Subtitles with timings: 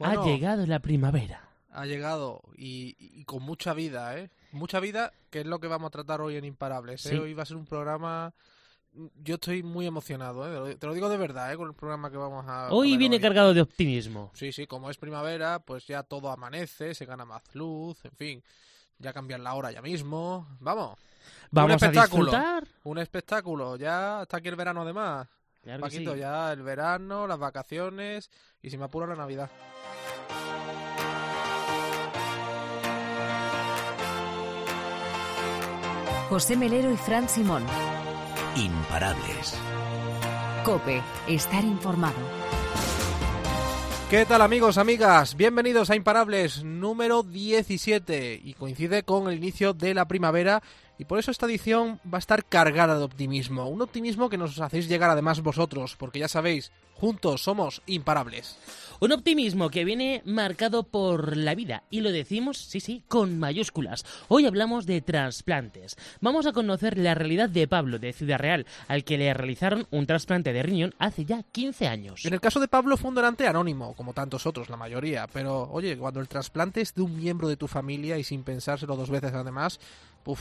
[0.00, 1.48] ha llegado la primavera.
[1.70, 4.30] Ha llegado y, con mucha vida, ¿eh?
[4.52, 7.04] Mucha vida, que es lo que vamos a tratar hoy en Imparables.
[7.06, 7.18] ¿eh?
[7.18, 8.32] Hoy va a ser un programa
[9.22, 10.76] yo estoy muy emocionado, ¿eh?
[10.76, 11.56] te lo digo de verdad, ¿eh?
[11.56, 12.68] con el programa que vamos a...
[12.70, 14.30] Hoy viene cargado de optimismo.
[14.34, 18.44] Sí, sí, como es primavera, pues ya todo amanece, se gana más luz, en fin,
[18.98, 20.46] ya cambian la hora ya mismo.
[20.60, 20.98] Vamos.
[21.50, 22.68] Vamos un espectáculo, a disfrutar.
[22.84, 25.28] Un espectáculo, ya hasta aquí el verano además.
[25.62, 28.30] Claro Paquito, ya el verano, las vacaciones
[28.62, 29.50] y si me apuro la Navidad.
[36.28, 37.64] José Melero y Fran Simón.
[38.56, 39.54] Imparables.
[40.64, 42.16] Cope, estar informado.
[44.10, 45.36] ¿Qué tal amigos, amigas?
[45.36, 50.62] Bienvenidos a Imparables número 17 y coincide con el inicio de la primavera
[50.98, 54.60] y por eso esta edición va a estar cargada de optimismo, un optimismo que nos
[54.60, 58.56] hacéis llegar además vosotros, porque ya sabéis, juntos somos imparables.
[59.00, 64.06] Un optimismo que viene marcado por la vida, y lo decimos, sí, sí, con mayúsculas.
[64.28, 65.96] Hoy hablamos de trasplantes.
[66.22, 70.06] Vamos a conocer la realidad de Pablo, de Ciudad Real, al que le realizaron un
[70.06, 72.24] trasplante de riñón hace ya 15 años.
[72.24, 75.68] En el caso de Pablo fue un donante anónimo, como tantos otros, la mayoría, pero
[75.70, 79.10] oye, cuando el trasplante es de un miembro de tu familia y sin pensárselo dos
[79.10, 79.78] veces además,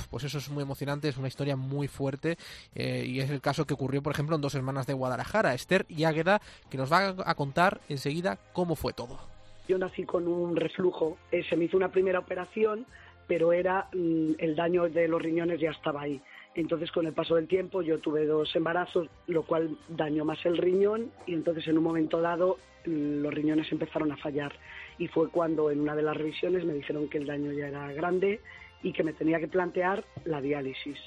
[0.10, 2.38] pues eso es muy emocionante, es una historia muy fuerte
[2.74, 5.86] eh, y es el caso que ocurrió, por ejemplo, en dos hermanas de Guadalajara, Esther
[5.90, 9.20] y Águeda, que nos va a contar enseguida cómo fue todo.
[9.68, 12.86] Yo nací con un reflujo, eh, se me hizo una primera operación,
[13.28, 16.22] pero era mm, el daño de los riñones ya estaba ahí.
[16.54, 20.58] Entonces, con el paso del tiempo, yo tuve dos embarazos, lo cual dañó más el
[20.58, 24.54] riñón y entonces en un momento dado mm, los riñones empezaron a fallar.
[24.98, 27.92] Y fue cuando en una de las revisiones me dijeron que el daño ya era
[27.92, 28.40] grande
[28.84, 30.98] y que me tenía que plantear la diálisis.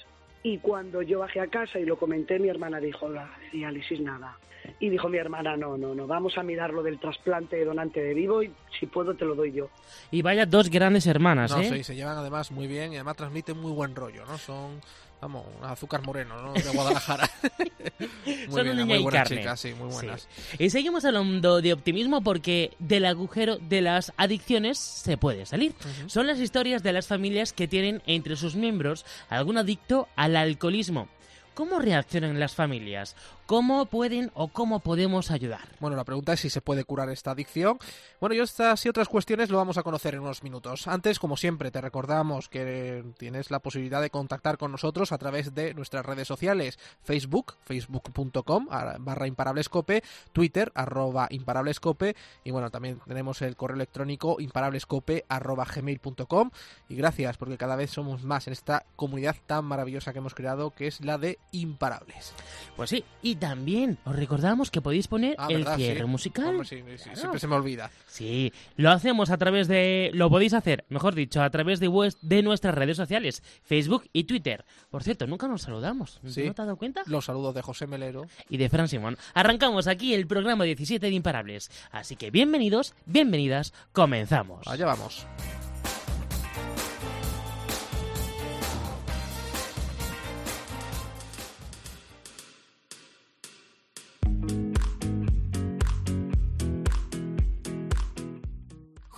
[0.43, 4.37] Y cuando yo bajé a casa y lo comenté, mi hermana dijo, la diálisis nada.
[4.81, 8.01] Y dijo mi hermana, no, no, no, vamos a mirar lo del trasplante de donante
[8.01, 9.71] de vivo y si puedo te lo doy yo.
[10.11, 11.69] Y vaya dos grandes hermanas, no, ¿eh?
[11.69, 14.37] Sí, se llevan además muy bien y además transmiten muy buen rollo, ¿no?
[14.37, 14.81] Son
[15.21, 16.53] Vamos, azúcar moreno, ¿no?
[16.53, 17.29] De Guadalajara.
[18.27, 20.29] muy Son bien, muy buenas chicas, sí, muy buenas.
[20.59, 25.75] Y seguimos hablando de optimismo porque del agujero de las adicciones se puede salir.
[26.07, 31.09] Son las historias de las familias que tienen entre sus miembros algún adicto al alcoholismo.
[31.55, 33.17] ¿Cómo reaccionan las familias?
[33.49, 35.71] ¿Cómo pueden o cómo podemos ayudar?
[35.81, 37.79] Bueno, la pregunta es si se puede curar esta adicción.
[38.21, 40.87] Bueno, y estas y otras cuestiones lo vamos a conocer en unos minutos.
[40.87, 45.55] Antes, como siempre, te recordamos que tienes la posibilidad de contactar con nosotros a través
[45.55, 48.67] de nuestras redes sociales, Facebook, facebook.com
[48.99, 50.03] barra imparablescope,
[50.35, 56.51] Twitter, arroba imparablescope, y bueno, también tenemos el correo electrónico imparablescope arroba gmail.com.
[56.91, 60.71] Y gracias, porque cada vez somos más en esta comunidad tan maravillosa que hemos creado,
[60.71, 62.35] que es la de Imparables.
[62.77, 66.67] Pues sí, y también os recordamos que podéis poner ah, el cierre musical.
[66.67, 67.91] siempre se me olvida.
[68.07, 70.11] Sí, lo hacemos a través de.
[70.15, 74.65] Lo podéis hacer, mejor dicho, a través de, de nuestras redes sociales, Facebook y Twitter.
[74.91, 76.21] Por cierto, nunca nos saludamos.
[76.23, 77.03] ¿No te has dado cuenta?
[77.07, 78.27] Los saludos de José Melero.
[78.49, 79.17] Y de Fran Simón.
[79.35, 81.71] Arrancamos aquí el programa 17 de Imparables.
[81.91, 84.67] Así que bienvenidos, bienvenidas, comenzamos.
[84.67, 85.27] Allá vamos.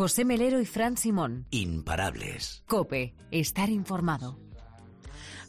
[0.01, 1.45] José Melero y Fran Simón.
[1.51, 2.65] Imparables.
[2.67, 4.39] Cope, estar informado.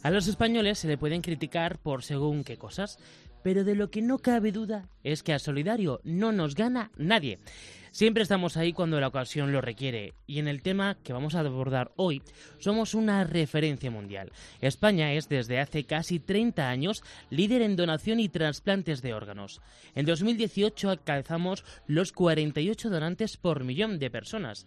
[0.02, 2.98] A los españoles se le pueden criticar por según qué cosas,
[3.42, 7.38] pero de lo que no cabe duda es que a Solidario no nos gana nadie.
[7.92, 11.40] Siempre estamos ahí cuando la ocasión lo requiere y en el tema que vamos a
[11.40, 12.22] abordar hoy
[12.58, 14.32] somos una referencia mundial.
[14.62, 19.60] España es desde hace casi 30 años líder en donación y trasplantes de órganos.
[19.94, 24.66] En 2018 alcanzamos los 48 donantes por millón de personas.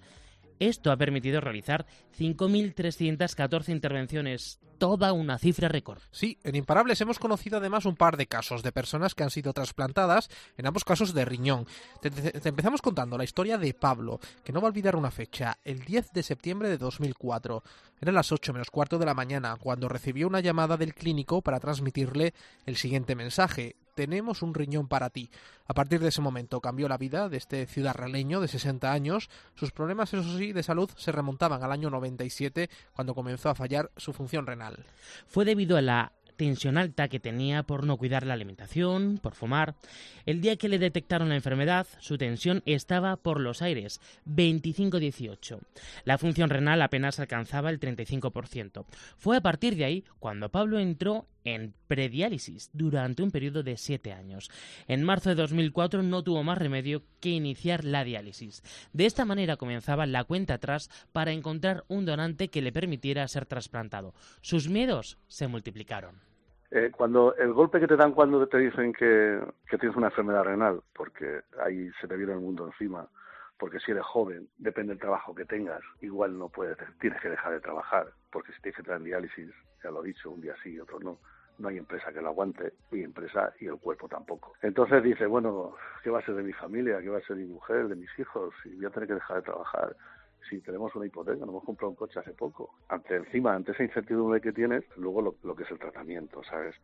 [0.59, 1.85] Esto ha permitido realizar
[2.17, 5.99] 5.314 intervenciones, toda una cifra récord.
[6.11, 9.53] Sí, en Imparables hemos conocido además un par de casos de personas que han sido
[9.53, 11.67] trasplantadas, en ambos casos de riñón.
[12.01, 12.09] Te,
[12.47, 16.11] empezamos contando la historia de Pablo, que no va a olvidar una fecha, el 10
[16.13, 17.63] de septiembre de 2004.
[18.01, 21.59] Eran las 8 menos cuarto de la mañana, cuando recibió una llamada del clínico para
[21.59, 22.33] transmitirle
[22.65, 25.31] el siguiente mensaje tenemos un riñón para ti.
[25.65, 29.29] A partir de ese momento cambió la vida de este ciudadraleño de 60 años.
[29.55, 33.91] Sus problemas, eso sí, de salud se remontaban al año 97, cuando comenzó a fallar
[33.97, 34.85] su función renal.
[35.27, 39.75] Fue debido a la tensión alta que tenía por no cuidar la alimentación, por fumar.
[40.25, 45.59] El día que le detectaron la enfermedad, su tensión estaba por los aires, 25-18.
[46.03, 48.85] La función renal apenas alcanzaba el 35%.
[49.17, 54.11] Fue a partir de ahí cuando Pablo entró en prediálisis durante un periodo de siete
[54.11, 54.51] años.
[54.87, 58.61] En marzo de 2004 no tuvo más remedio que iniciar la diálisis.
[58.91, 63.45] De esta manera comenzaba la cuenta atrás para encontrar un donante que le permitiera ser
[63.45, 64.13] trasplantado.
[64.41, 66.15] Sus miedos se multiplicaron.
[66.71, 69.39] Eh, cuando el golpe que te dan cuando te dicen que,
[69.69, 73.07] que tienes una enfermedad renal, porque ahí se te viene el mundo encima,
[73.57, 77.53] porque si eres joven, depende del trabajo que tengas, igual no puedes, tienes que dejar
[77.53, 79.49] de trabajar, porque si tienes que entrar en diálisis,
[79.83, 81.19] ya lo he dicho, un día sí, otro no,
[81.57, 84.53] no hay empresa que lo aguante, y empresa y el cuerpo tampoco.
[84.61, 87.01] Entonces dice, bueno, ¿qué va a ser de mi familia?
[87.01, 88.53] ¿Qué va a ser de mi mujer, de mis hijos?
[88.65, 89.95] Y voy a tener que dejar de trabajar
[90.49, 92.75] si tenemos una hipoteca, nos hemos comprado un coche hace poco.
[92.89, 96.75] Ante encima, ante esa incertidumbre que tienes, luego lo, lo que es el tratamiento, ¿sabes?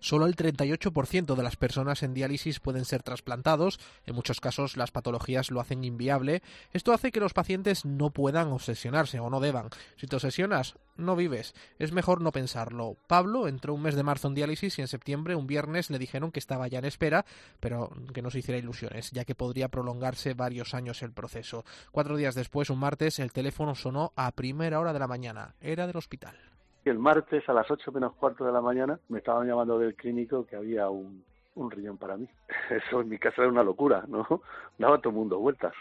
[0.00, 3.78] Solo el 38% de las personas en diálisis pueden ser trasplantados.
[4.06, 6.42] En muchos casos las patologías lo hacen inviable.
[6.72, 9.70] Esto hace que los pacientes no puedan obsesionarse o no deban.
[9.96, 11.54] Si te obsesionas, no vives.
[11.78, 12.96] Es mejor no pensarlo.
[13.06, 16.30] Pablo entró un mes de marzo en diálisis y en septiembre, un viernes, le dijeron
[16.30, 17.24] que estaba ya en espera,
[17.60, 21.64] pero que no se hiciera ilusiones, ya que podría prolongarse varios años el proceso.
[21.90, 25.54] Cuatro días después, un martes, el teléfono sonó a primera hora de la mañana.
[25.60, 26.53] Era del hospital.
[26.84, 30.46] El martes a las ocho menos cuarto de la mañana me estaban llamando del clínico
[30.46, 32.28] que había un, un riñón para mí.
[32.70, 34.26] Eso en mi casa era una locura, ¿no?
[34.78, 35.72] Daba todo el mundo vueltas,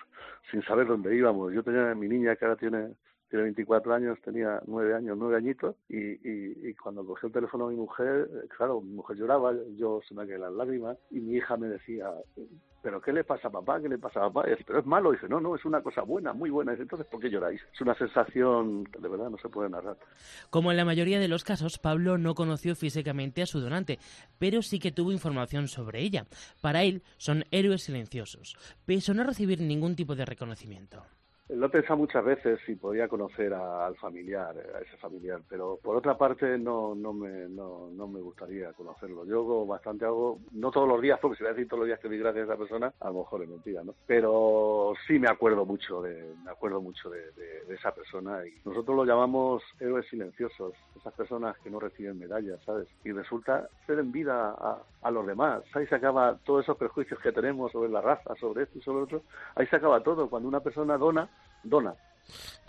[0.49, 1.53] sin saber dónde íbamos.
[1.53, 2.93] Yo tenía mi niña que ahora tiene
[3.33, 7.65] tiene 24 años, tenía 9 años, 9 añitos, y, y, y cuando cogió el teléfono
[7.65, 11.19] a mi mujer, eh, claro, mi mujer lloraba, yo se me caían las lágrimas, y
[11.19, 12.11] mi hija me decía,
[12.83, 13.81] ¿pero qué le pasa a papá?
[13.81, 14.47] ¿Qué le pasa a papá?
[14.49, 15.13] Dice, pero es malo.
[15.13, 16.73] Dice, no, no, es una cosa buena, muy buena.
[16.73, 17.61] Entonces, ¿por qué lloráis?
[17.73, 19.97] Es una sensación que de verdad no se puede narrar.
[20.49, 23.99] Como en la mayoría de los casos, Pablo no conoció físicamente a su donante,
[24.37, 26.25] pero sí que tuvo información sobre ella.
[26.61, 31.03] Para él, son héroes silenciosos, pese no recibir ningún tipo de reconocimiento.
[31.49, 35.97] Lo he pensado muchas veces si podía conocer al familiar, a ese familiar, pero por
[35.97, 39.25] otra parte no, no, me, no, no me gustaría conocerlo.
[39.25, 41.87] Yo hago bastante hago, no todos los días, porque si voy a decir todos los
[41.87, 43.93] días que doy gracias a esa persona, a lo mejor es mentira, ¿no?
[44.07, 48.53] Pero sí me acuerdo mucho de, me acuerdo mucho de, de, de esa persona y
[48.63, 52.87] nosotros lo llamamos héroes silenciosos, esas personas que no reciben medallas, ¿sabes?
[53.03, 55.61] Y resulta ser en vida a, a los demás.
[55.73, 59.03] Ahí se acaba todos esos prejuicios que tenemos sobre la raza, sobre esto y sobre
[59.03, 59.23] otro.
[59.55, 60.29] Ahí se acaba todo.
[60.29, 61.29] Cuando una persona dona,
[61.63, 61.93] dona.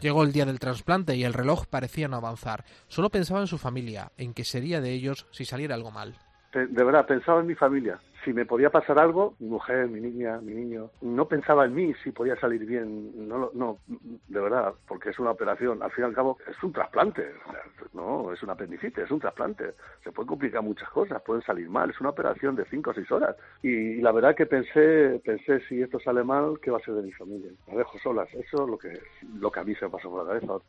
[0.00, 2.64] Llegó el día del trasplante y el reloj parecía no avanzar.
[2.88, 6.14] Solo pensaba en su familia, en qué sería de ellos si saliera algo mal.
[6.52, 7.99] De verdad, pensaba en mi familia.
[8.24, 11.92] Si me podía pasar algo, mi mujer, mi niña, mi niño, no pensaba en mí
[12.02, 13.28] si podía salir bien.
[13.28, 15.82] No, no, de verdad, porque es una operación.
[15.82, 17.32] Al fin y al cabo, es un trasplante.
[17.92, 19.74] No, es un apendicitis, es un trasplante.
[20.02, 21.90] Se pueden complicar muchas cosas, pueden salir mal.
[21.90, 23.36] Es una operación de cinco o seis horas.
[23.62, 27.02] Y, la verdad que pensé, pensé si esto sale mal, ¿qué va a ser de
[27.02, 27.50] mi familia?
[27.68, 28.28] La dejo solas.
[28.32, 29.00] Eso es lo que,
[29.38, 30.64] lo que a mí se me pasó por la cabeza.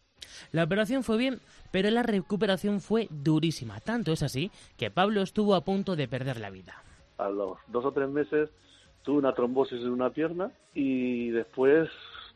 [0.51, 1.39] La operación fue bien,
[1.71, 3.79] pero la recuperación fue durísima.
[3.79, 6.83] Tanto es así que Pablo estuvo a punto de perder la vida.
[7.17, 8.49] A los dos o tres meses
[9.03, 11.89] tuve una trombosis en una pierna y después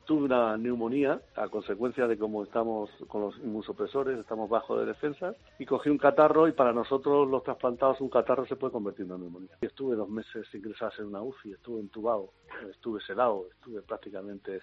[0.06, 5.36] tuve una neumonía a consecuencia de cómo estamos con los inmunosupresores, estamos bajo de defensa
[5.60, 9.20] y cogí un catarro y para nosotros los trasplantados un catarro se puede convertir en
[9.20, 9.56] neumonía.
[9.62, 12.32] Y estuve dos meses ingresados en una UCI, estuve entubado,
[12.72, 14.60] estuve sedado, estuve prácticamente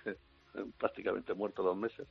[0.78, 2.08] prácticamente muerto dos meses.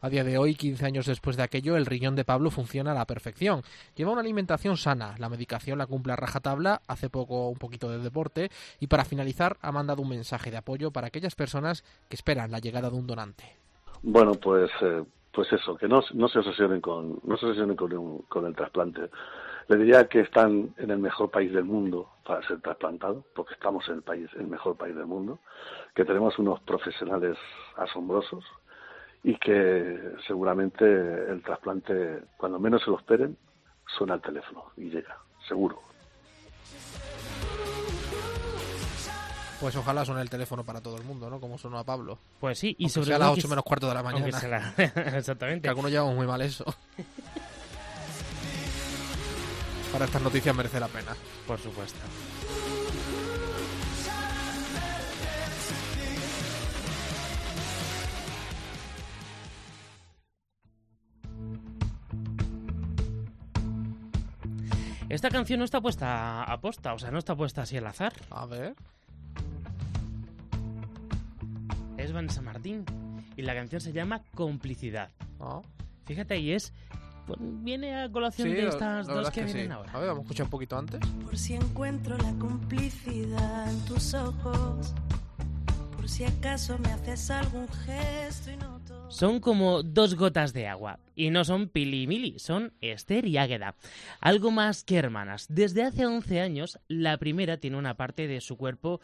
[0.00, 2.94] A día de hoy, 15 años después de aquello, el riñón de Pablo funciona a
[2.94, 3.62] la perfección.
[3.94, 7.98] Lleva una alimentación sana, la medicación la cumple a rajatabla, hace poco un poquito de
[7.98, 12.50] deporte y para finalizar ha mandado un mensaje de apoyo para aquellas personas que esperan
[12.50, 13.44] la llegada de un donante.
[14.02, 17.92] Bueno, pues eh, pues eso, que no, no se obsesionen con no se obsesionen con,
[17.94, 19.10] un, con el trasplante.
[19.68, 23.88] Le diría que están en el mejor país del mundo para ser trasplantados, porque estamos
[23.88, 25.38] en el país, el mejor país del mundo,
[25.94, 27.38] que tenemos unos profesionales
[27.76, 28.44] asombrosos,
[29.24, 33.36] y que seguramente el trasplante, cuando menos se lo esperen,
[33.96, 35.16] suena al teléfono y llega,
[35.48, 35.80] seguro.
[39.60, 41.38] Pues ojalá suene el teléfono para todo el mundo, ¿no?
[41.38, 42.18] Como sonó a Pablo.
[42.40, 44.40] Pues sí, y Aunque sobre sea a las que 8 menos cuarto de la mañana.
[44.48, 44.74] la-
[45.16, 45.62] Exactamente.
[45.62, 46.64] Que algunos llevamos muy mal eso.
[49.92, 51.14] Para estas noticias merece la pena.
[51.46, 52.00] Por supuesto.
[65.12, 68.14] Esta canción no está puesta a posta, o sea, no está puesta así al azar.
[68.30, 68.74] A ver.
[71.98, 72.86] Es Vanessa Martín
[73.36, 75.10] y la canción se llama Complicidad.
[75.38, 75.60] Ah.
[76.06, 76.72] Fíjate, y es.
[77.26, 79.72] pues, viene a colación Sí, de estas dos que vienen sí.
[79.72, 79.92] ahora.
[79.92, 81.00] A ver, vamos a escuchar un poquito antes.
[81.22, 84.94] Por si encuentro la complicidad en tus ojos.
[85.94, 88.71] Por si acaso me haces algún gesto y noto.
[89.12, 90.98] Son como dos gotas de agua.
[91.14, 93.76] Y no son Pili y Mili, son Esther y Águeda.
[94.20, 95.46] Algo más que hermanas.
[95.50, 99.00] Desde hace 11 años, la primera tiene una parte de su cuerpo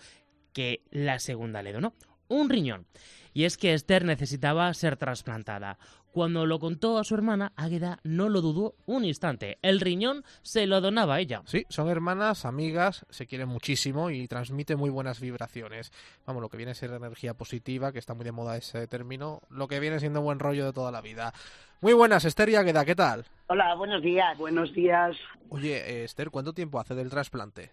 [0.55, 1.93] que la segunda le donó.
[2.29, 2.87] Un riñón.
[3.33, 5.79] Y es que Esther necesitaba ser trasplantada.
[6.11, 9.59] Cuando lo contó a su hermana, Águeda no lo dudó un instante.
[9.63, 11.43] El riñón se lo donaba a ella.
[11.45, 15.93] Sí, son hermanas, amigas, se quieren muchísimo y transmiten muy buenas vibraciones.
[16.27, 19.43] Vamos, lo que viene a ser energía positiva, que está muy de moda ese término,
[19.51, 21.33] lo que viene siendo buen rollo de toda la vida.
[21.81, 23.25] Muy buenas, Esther y Águeda, ¿qué tal?
[23.47, 24.37] Hola, buenos días.
[24.39, 25.17] Buenos días.
[25.51, 27.71] Oye, eh, Esther, ¿cuánto tiempo hace del trasplante?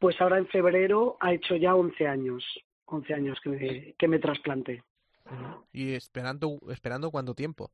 [0.00, 2.44] Pues ahora en febrero ha hecho ya 11 años.
[2.90, 4.82] 11 años que me, que me trasplanté.
[5.72, 7.70] ¿Y esperando, esperando cuánto tiempo?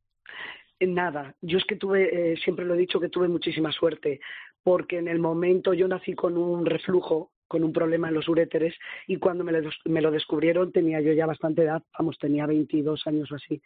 [0.80, 4.20] Nada, yo es que tuve, eh, siempre lo he dicho que tuve muchísima suerte,
[4.62, 8.74] porque en el momento yo nací con un reflujo, con un problema en los uréteres,
[9.06, 13.06] y cuando me lo, me lo descubrieron tenía yo ya bastante edad, vamos, tenía 22
[13.06, 13.62] años o así.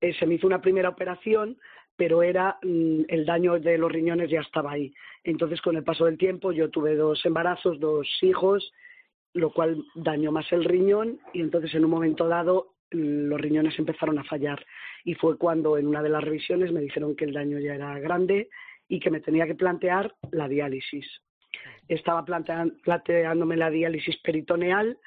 [0.00, 1.58] Eh, se me hizo una primera operación,
[1.96, 4.94] pero era mm, el daño de los riñones ya estaba ahí.
[5.24, 8.72] Entonces, con el paso del tiempo, yo tuve dos embarazos, dos hijos,
[9.34, 14.18] lo cual dañó más el riñón, y entonces en un momento dado los riñones empezaron
[14.18, 14.64] a fallar
[15.04, 17.98] y fue cuando en una de las revisiones me dijeron que el daño ya era
[17.98, 18.48] grande
[18.88, 21.06] y que me tenía que plantear la diálisis.
[21.88, 24.98] Estaba planteándome la diálisis peritoneal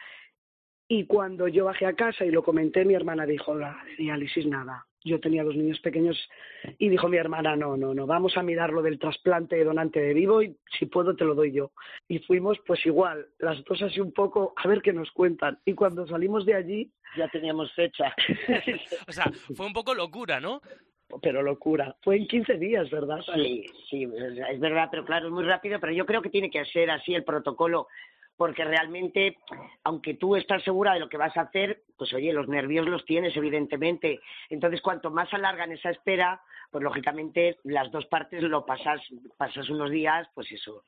[0.87, 4.85] y cuando yo bajé a casa y lo comenté, mi hermana dijo, la diálisis nada.
[5.03, 6.17] Yo tenía dos niños pequeños
[6.77, 10.01] y dijo mi hermana, no, no, no, vamos a mirar lo del trasplante de donante
[10.01, 11.71] de vivo y si puedo te lo doy yo.
[12.07, 15.59] Y fuimos pues igual, las dos así un poco a ver qué nos cuentan.
[15.65, 16.91] Y cuando salimos de allí...
[17.17, 18.13] Ya teníamos fecha.
[19.07, 20.61] o sea, fue un poco locura, ¿no?
[21.21, 21.95] Pero locura.
[22.01, 23.19] Fue en 15 días, ¿verdad?
[23.33, 26.65] Sí, sí, es verdad, pero claro, es muy rápido, pero yo creo que tiene que
[26.65, 27.87] ser así el protocolo
[28.37, 29.37] porque realmente,
[29.83, 33.03] aunque tú estás segura de lo que vas a hacer, pues oye, los nervios los
[33.03, 34.19] tienes, evidentemente.
[34.49, 36.41] Entonces, cuanto más alargan esa espera,
[36.71, 39.01] pues lógicamente las dos partes lo pasas,
[39.37, 40.83] pasas unos días, pues eso,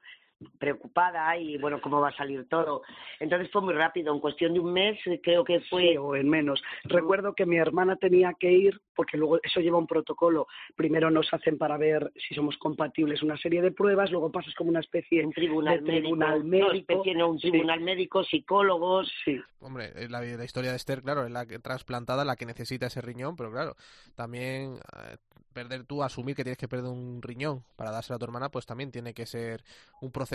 [0.57, 2.83] preocupada y bueno, cómo va a salir todo.
[3.19, 5.97] Entonces fue muy rápido, en cuestión de un mes creo que fue.
[5.97, 6.61] o en menos.
[6.83, 10.47] Recuerdo que mi hermana tenía que ir, porque luego eso lleva un protocolo.
[10.75, 14.69] Primero nos hacen para ver si somos compatibles una serie de pruebas, luego pasas como
[14.69, 17.03] una especie un tribunal de tribunal médico.
[17.15, 19.11] No, un tribunal médico, psicólogos.
[19.25, 19.39] Sí.
[19.59, 23.01] Hombre, la, la, historia de Esther, claro, es la que, trasplantada, la que necesita ese
[23.01, 23.75] riñón, pero claro,
[24.15, 25.17] también eh,
[25.53, 28.65] perder tú, asumir que tienes que perder un riñón para dárselo a tu hermana, pues
[28.65, 29.63] también tiene que ser
[30.01, 30.28] un proceso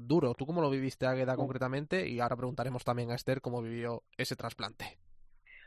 [0.00, 0.34] duro.
[0.34, 2.08] ¿Tú cómo lo viviste, Águeda, concretamente?
[2.08, 4.98] Y ahora preguntaremos también a Esther cómo vivió ese trasplante.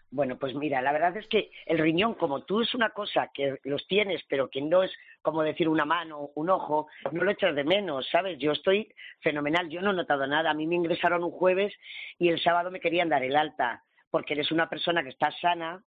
[0.09, 3.59] Bueno, pues mira, la verdad es que el riñón, como tú es una cosa que
[3.65, 4.91] los tienes, pero que no es
[5.21, 8.39] como decir una mano, un ojo, no lo echas de menos, ¿sabes?
[8.39, 10.51] Yo estoy fenomenal, yo no he notado nada.
[10.51, 11.73] A mí me ingresaron un jueves
[12.17, 15.83] y el sábado me querían dar el alta, porque eres una persona que está sana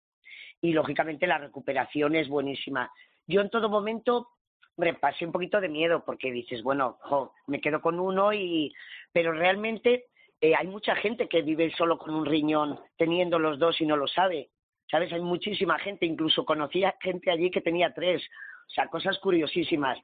[0.59, 2.91] y lógicamente la recuperación es buenísima.
[3.25, 4.27] Yo en todo momento
[4.79, 6.97] me pasé un poquito de miedo porque dices, bueno,
[7.47, 8.73] me quedo con uno y
[9.11, 10.05] pero realmente
[10.41, 13.97] eh, hay mucha gente que vive solo con un riñón, teniendo los dos y no
[13.97, 14.49] lo sabe.
[14.89, 15.11] ¿Sabes?
[15.13, 18.23] Hay muchísima gente, incluso conocía gente allí que tenía tres.
[18.67, 19.99] O sea, cosas curiosísimas.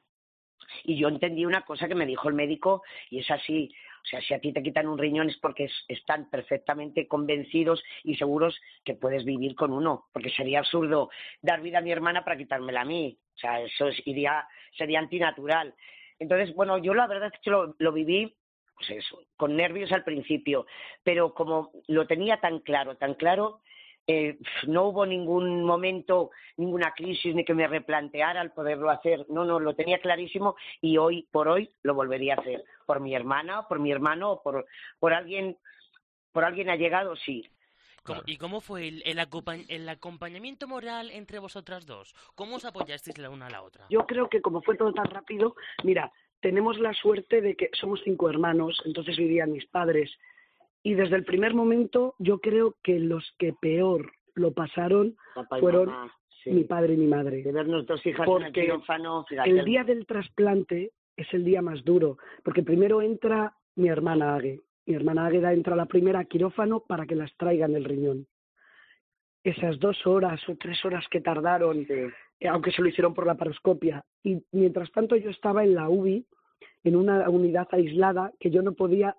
[0.84, 3.74] Y yo entendí una cosa que me dijo el médico, y es así.
[4.06, 8.16] O sea, si a ti te quitan un riñón es porque están perfectamente convencidos y
[8.16, 11.10] seguros que puedes vivir con uno, porque sería absurdo
[11.42, 13.18] dar vida a mi hermana para quitármela a mí.
[13.36, 14.48] O sea, eso iría,
[14.78, 15.74] sería antinatural.
[16.20, 18.36] Entonces, bueno, yo la verdad es que lo, lo viví
[18.76, 20.66] pues eso, con nervios al principio,
[21.04, 23.62] pero como lo tenía tan claro, tan claro,
[24.08, 29.26] eh, no hubo ningún momento, ninguna crisis ni que me replanteara al poderlo hacer.
[29.30, 32.64] No, no, lo tenía clarísimo y hoy por hoy lo volvería a hacer.
[32.86, 34.66] Por mi hermana, por mi hermano, o por,
[35.00, 35.58] por alguien,
[36.32, 37.50] por alguien allegado, sí.
[38.28, 39.20] ¿Y cómo fue el, el,
[39.68, 42.14] el, acompañamiento moral entre vosotras dos?
[42.36, 43.86] ¿Cómo os apoyasteis la una a la otra?
[43.90, 48.02] Yo creo que como fue todo tan rápido, mira, tenemos la suerte de que somos
[48.04, 50.12] cinco hermanos, entonces vivían mis padres.
[50.86, 55.18] Y desde el primer momento yo creo que los que peor lo pasaron
[55.60, 55.92] fueron
[56.46, 57.42] mi padre y mi madre.
[57.42, 58.72] De vernos dos hijas porque
[59.32, 64.36] en el, día del trasplante es el día más duro, porque primero entra mi hermana
[64.36, 64.62] Ague.
[64.86, 68.28] Mi hermana Águeda entra la primera a quirófano para que las traigan el riñón.
[69.44, 72.12] Esas dos horas o tres horas que tardaron eh,
[72.48, 74.06] aunque se lo hicieron por la paroscopia.
[74.22, 76.28] Y mientras tanto yo estaba en la UBI,
[76.84, 79.18] en una unidad aislada, que yo no podía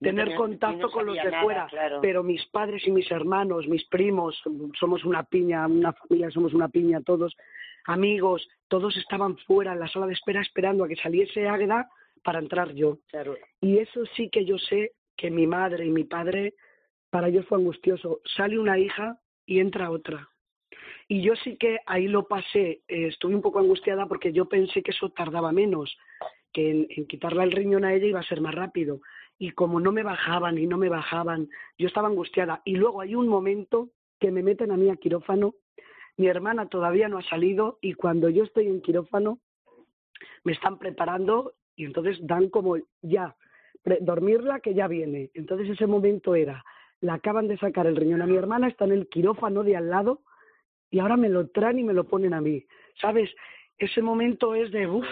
[0.00, 1.68] tener contacto con los de fuera,
[2.00, 4.40] pero mis padres y mis hermanos, mis primos,
[4.78, 7.36] somos una piña, una familia, somos una piña todos,
[7.86, 11.88] amigos, todos estaban fuera en la sala de espera esperando a que saliese Águeda
[12.22, 12.98] para entrar yo.
[13.60, 16.54] Y eso sí que yo sé que mi madre y mi padre,
[17.10, 18.20] para ellos fue angustioso.
[18.36, 20.28] Sale una hija y entra otra
[21.08, 24.82] Y yo sí que ahí lo pasé, eh, estuve un poco angustiada porque yo pensé
[24.82, 25.94] que eso tardaba menos,
[26.52, 29.00] que en, en quitarle el riñón a ella iba a ser más rápido.
[29.40, 32.60] Y como no me bajaban y no me bajaban, yo estaba angustiada.
[32.64, 33.88] Y luego hay un momento
[34.20, 35.54] que me meten a mí a quirófano,
[36.18, 39.38] mi hermana todavía no ha salido y cuando yo estoy en quirófano
[40.44, 43.34] me están preparando y entonces dan como ya,
[44.02, 45.30] dormirla que ya viene.
[45.32, 46.62] Entonces ese momento era,
[47.00, 49.88] la acaban de sacar el riñón a mi hermana, está en el quirófano de al
[49.88, 50.20] lado
[50.90, 52.66] y ahora me lo traen y me lo ponen a mí.
[53.00, 53.30] ¿Sabes?
[53.78, 55.06] Ese momento es de, uff,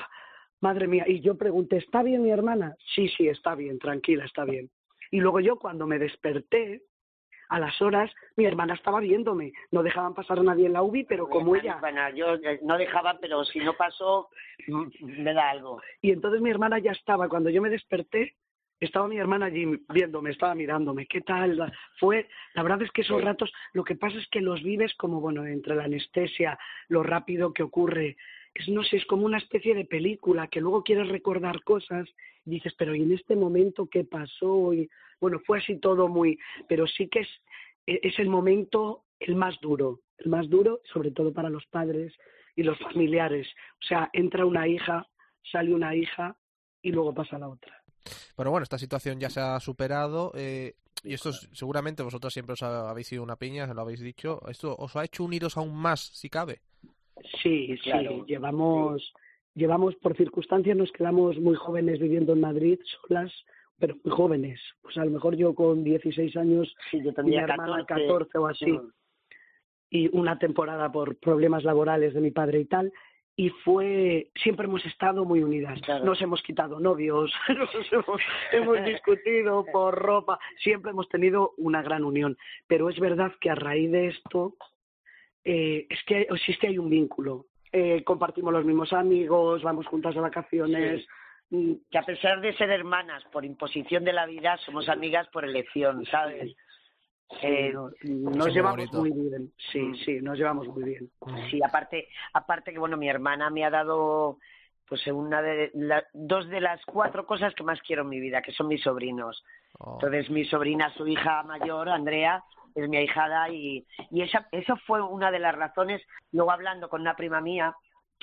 [0.61, 1.05] madre mía.
[1.07, 2.77] Y yo pregunté, ¿está bien mi hermana?
[2.95, 4.71] Sí, sí, está bien, tranquila, está bien.
[5.11, 6.83] Y luego yo cuando me desperté,
[7.49, 9.53] a las horas, mi hermana estaba viéndome.
[9.71, 11.79] No dejaban pasar a nadie en la UBI, pero como ella...
[11.81, 14.29] Bueno, yo eh, no dejaba, pero si no pasó,
[15.01, 15.81] me da algo.
[16.03, 18.37] Y entonces mi hermana ya estaba, cuando yo me desperté,
[18.81, 21.73] estaba mi hermana allí viéndome, estaba mirándome, ¿qué tal?
[21.99, 25.21] Fue, la verdad es que esos ratos, lo que pasa es que los vives como,
[25.21, 28.17] bueno, entre la anestesia, lo rápido que ocurre,
[28.59, 32.09] es, no sé, es como una especie de película, que luego quieres recordar cosas
[32.45, 34.73] y dices, pero ¿y en este momento qué pasó?
[34.75, 34.89] Y
[35.21, 36.39] bueno, fue así todo muy,
[36.69, 37.29] pero sí que es,
[37.87, 42.13] e- es el momento el más duro, el más duro, sobre todo para los padres
[42.57, 43.47] y los familiares.
[43.83, 45.07] O sea, entra una hija,
[45.51, 46.37] sale una hija
[46.83, 47.75] y luego pasa la otra.
[48.37, 50.33] Pero bueno, esta situación ya se ha superado.
[50.35, 50.75] eh,
[51.05, 54.41] y esto es- seguramente vosotros siempre os ha- habéis sido una piña, lo habéis dicho.
[54.49, 56.61] ¿Esto os ha hecho uniros aún más, si cabe?
[57.43, 58.11] Sí, Claro.
[58.11, 59.13] sí, llevamos,
[59.55, 63.33] llevamos por circunstancias, nos quedamos muy jóvenes viviendo en Madrid, solas,
[63.79, 64.61] pero muy jóvenes.
[64.83, 68.07] Pues a lo mejor yo con 16 años Sí, yo y mi hermana 14.
[68.07, 68.93] 14 o así, Mm.
[69.91, 72.93] y una temporada por problemas laborales de mi padre y tal.
[73.37, 75.81] Y fue, siempre hemos estado muy unidas.
[75.83, 76.05] Claro.
[76.05, 78.21] Nos hemos quitado novios, nos hemos,
[78.53, 82.37] hemos discutido por ropa, siempre hemos tenido una gran unión.
[82.67, 84.57] Pero es verdad que a raíz de esto,
[85.51, 87.47] eh, es que existe hay un vínculo.
[87.73, 91.07] Eh, compartimos los mismos amigos, vamos juntas de vacaciones.
[91.51, 95.45] mm, Que a pesar de ser hermanas por imposición de la vida, somos amigas por
[95.47, 96.55] elección, ¿sabes?
[97.43, 99.53] Eh, no- Eso nos llevamos muy bien.
[99.73, 99.95] Sí, Mm.
[100.05, 101.11] sí, nos llevamos muy bien.
[101.51, 104.39] Sí, aparte, aparte que bueno, mi hermana me ha dado
[104.89, 108.41] pues una de la- dos de las cuatro cosas que más quiero en mi vida,
[108.41, 109.43] que son mis sobrinos.
[109.79, 112.43] Oh, Entonces mi sobrina, su hija mayor, Andrea,
[112.83, 116.03] es mi ahijada y, y esa, eso fue una de las razones.
[116.33, 117.75] Luego hablando con una prima mía,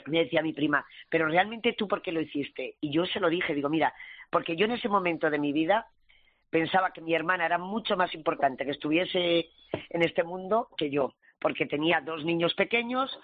[0.08, 2.76] me decía mi prima, pero realmente tú por qué lo hiciste?
[2.82, 3.94] Y yo se lo dije, digo, mira,
[4.30, 5.88] porque yo en ese momento de mi vida
[6.50, 9.50] pensaba que mi hermana era mucho más importante que estuviese
[9.90, 13.18] en este mundo que yo, porque tenía dos niños pequeños,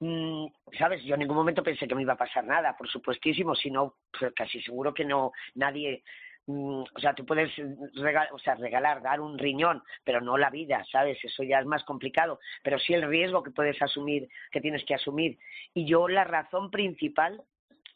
[0.00, 0.46] mm,
[0.78, 1.02] ¿sabes?
[1.04, 4.32] Yo en ningún momento pensé que me iba a pasar nada, por supuestísimo, sino pues,
[4.34, 6.02] casi seguro que no, nadie,
[6.46, 7.50] mm, o sea, tú puedes
[7.94, 11.18] regalar, o sea, regalar, dar un riñón, pero no la vida, ¿sabes?
[11.24, 14.94] Eso ya es más complicado, pero sí el riesgo que puedes asumir, que tienes que
[14.94, 15.38] asumir.
[15.74, 17.42] Y yo la razón principal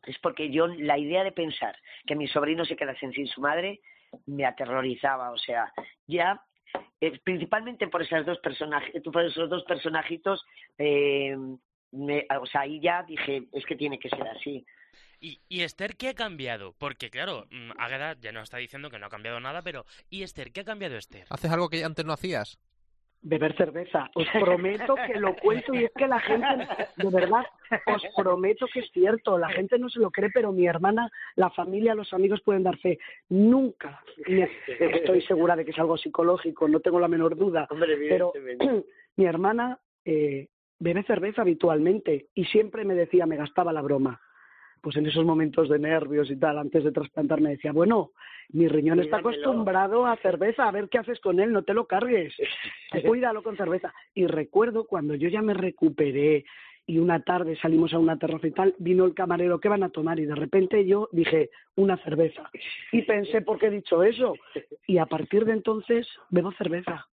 [0.06, 3.80] es porque yo la idea de pensar que mis sobrinos se quedasen sin su madre
[4.26, 5.70] me aterrorizaba, o sea,
[6.06, 6.40] ya
[7.00, 10.44] eh, principalmente por esas dos personajes, por esos dos personajitos,
[10.78, 11.36] eh,
[11.92, 14.64] me- o sea, ahí ya dije, es que tiene que ser así.
[15.20, 16.74] ¿Y, y Esther qué ha cambiado?
[16.78, 20.22] Porque claro, mm, Águeda ya nos está diciendo que no ha cambiado nada, pero ¿y
[20.22, 21.26] Esther qué ha cambiado Esther?
[21.30, 22.58] ¿Haces algo que antes no hacías?
[23.20, 24.08] beber cerveza.
[24.14, 26.46] Os prometo que lo cuento y es que la gente,
[26.96, 27.44] de verdad,
[27.86, 29.36] os prometo que es cierto.
[29.36, 32.78] La gente no se lo cree, pero mi hermana, la familia, los amigos pueden dar
[32.78, 32.96] fe.
[33.28, 37.96] Nunca, me- estoy segura de que es algo psicológico, no tengo la menor duda, Hombre,
[38.08, 38.32] pero
[39.16, 40.46] mi hermana eh,
[40.78, 44.20] bebe cerveza habitualmente y siempre me decía, me gastaba la broma.
[44.80, 48.12] Pues en esos momentos de nervios y tal, antes de trasplantar, me decía, bueno,
[48.50, 51.86] mi riñón está acostumbrado a cerveza, a ver qué haces con él, no te lo
[51.86, 52.34] cargues,
[53.06, 53.92] cuídalo con cerveza.
[54.14, 56.44] Y recuerdo cuando yo ya me recuperé
[56.86, 59.90] y una tarde salimos a una terraza y tal, vino el camarero, ¿qué van a
[59.90, 60.18] tomar?
[60.18, 62.50] Y de repente yo dije, una cerveza.
[62.92, 64.34] Y pensé, ¿por qué he dicho eso?
[64.86, 67.06] Y a partir de entonces bebo cerveza.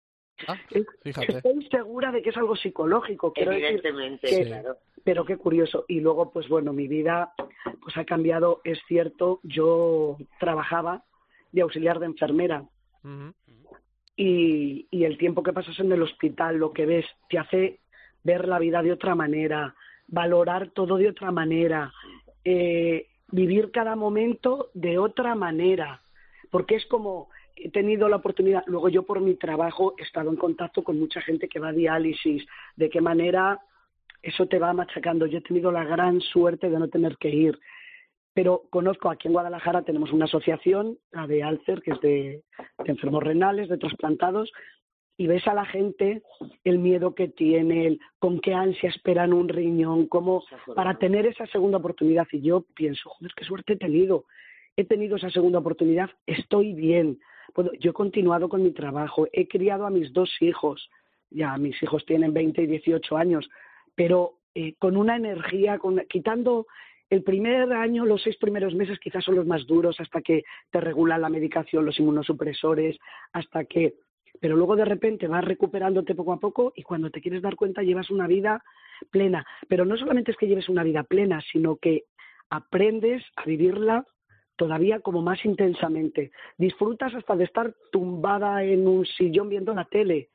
[0.48, 0.58] Ah,
[1.04, 1.38] fíjate.
[1.38, 4.78] Estoy segura de que es algo psicológico, quiero decir, Evidentemente, que- claro.
[5.04, 5.86] pero qué curioso.
[5.88, 7.34] Y luego, pues bueno, mi vida
[7.82, 11.04] pues ha cambiado, es cierto, yo trabajaba
[11.52, 12.66] de auxiliar de enfermera
[14.18, 17.80] y el tiempo que pasas en el hospital, lo que ves, te hace
[18.24, 19.76] ver la vida de otra manera,
[20.08, 21.92] valorar todo de otra manera,
[22.44, 26.02] eh, vivir cada momento de otra manera,
[26.50, 30.36] porque es como he tenido la oportunidad, luego yo por mi trabajo he estado en
[30.36, 33.60] contacto con mucha gente que va a diálisis, de qué manera
[34.22, 35.26] eso te va machacando.
[35.26, 37.60] Yo he tenido la gran suerte de no tener que ir,
[38.34, 42.44] pero conozco aquí en Guadalajara tenemos una asociación, la de Alcer, que es de,
[42.84, 44.52] de enfermos renales, de trasplantados,
[45.18, 46.22] y ves a la gente
[46.64, 50.44] el miedo que tiene, el, con qué ansia esperan un riñón, cómo
[50.76, 52.28] para tener esa segunda oportunidad.
[52.32, 54.26] Y yo pienso, joder, qué suerte he tenido.
[54.76, 57.20] He tenido esa segunda oportunidad, estoy bien.
[57.56, 60.90] Bueno, yo he continuado con mi trabajo, he criado a mis dos hijos,
[61.30, 63.50] ya mis hijos tienen 20 y 18 años,
[63.96, 66.68] pero eh, con una energía, con, quitando
[67.10, 70.82] el primer año, los seis primeros meses quizás son los más duros hasta que te
[70.82, 72.98] regulan la medicación, los inmunosupresores,
[73.32, 73.96] hasta que...
[74.42, 77.84] Pero luego de repente vas recuperándote poco a poco y cuando te quieres dar cuenta
[77.84, 78.62] llevas una vida
[79.10, 79.46] plena.
[79.70, 82.04] Pero no solamente es que lleves una vida plena, sino que
[82.50, 84.06] aprendes a vivirla
[84.56, 86.32] todavía como más intensamente.
[86.58, 90.30] Disfrutas hasta de estar tumbada en un sillón viendo la tele.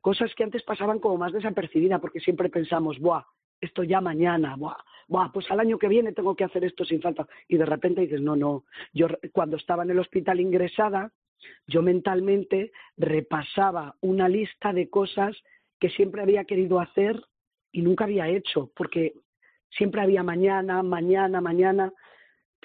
[0.00, 3.24] Cosas que antes pasaban como más desapercibidas porque siempre pensamos, buah,
[3.60, 4.76] esto ya mañana, buah,
[5.08, 7.26] buah, pues al año que viene tengo que hacer esto sin falta.
[7.48, 8.64] Y de repente dices, no, no.
[8.92, 11.12] Yo cuando estaba en el hospital ingresada,
[11.66, 15.36] yo mentalmente repasaba una lista de cosas
[15.78, 17.20] que siempre había querido hacer
[17.72, 19.14] y nunca había hecho, porque
[19.70, 21.92] siempre había mañana, mañana, mañana,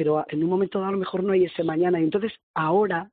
[0.01, 1.99] pero en un momento dado a lo mejor no hay ese mañana.
[1.99, 3.11] Y entonces ahora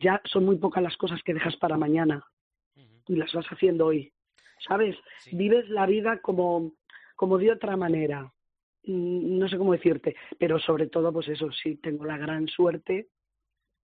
[0.00, 2.26] ya son muy pocas las cosas que dejas para mañana
[3.06, 4.12] y las vas haciendo hoy.
[4.66, 4.96] ¿Sabes?
[5.30, 6.72] Vives la vida como,
[7.14, 8.24] como de otra manera.
[8.82, 13.06] Mm, no sé cómo decirte, pero sobre todo, pues eso, sí, tengo la gran suerte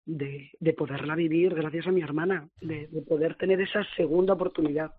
[0.03, 4.91] de, de poderla vivir gracias a mi hermana, de, de poder tener esa segunda oportunidad.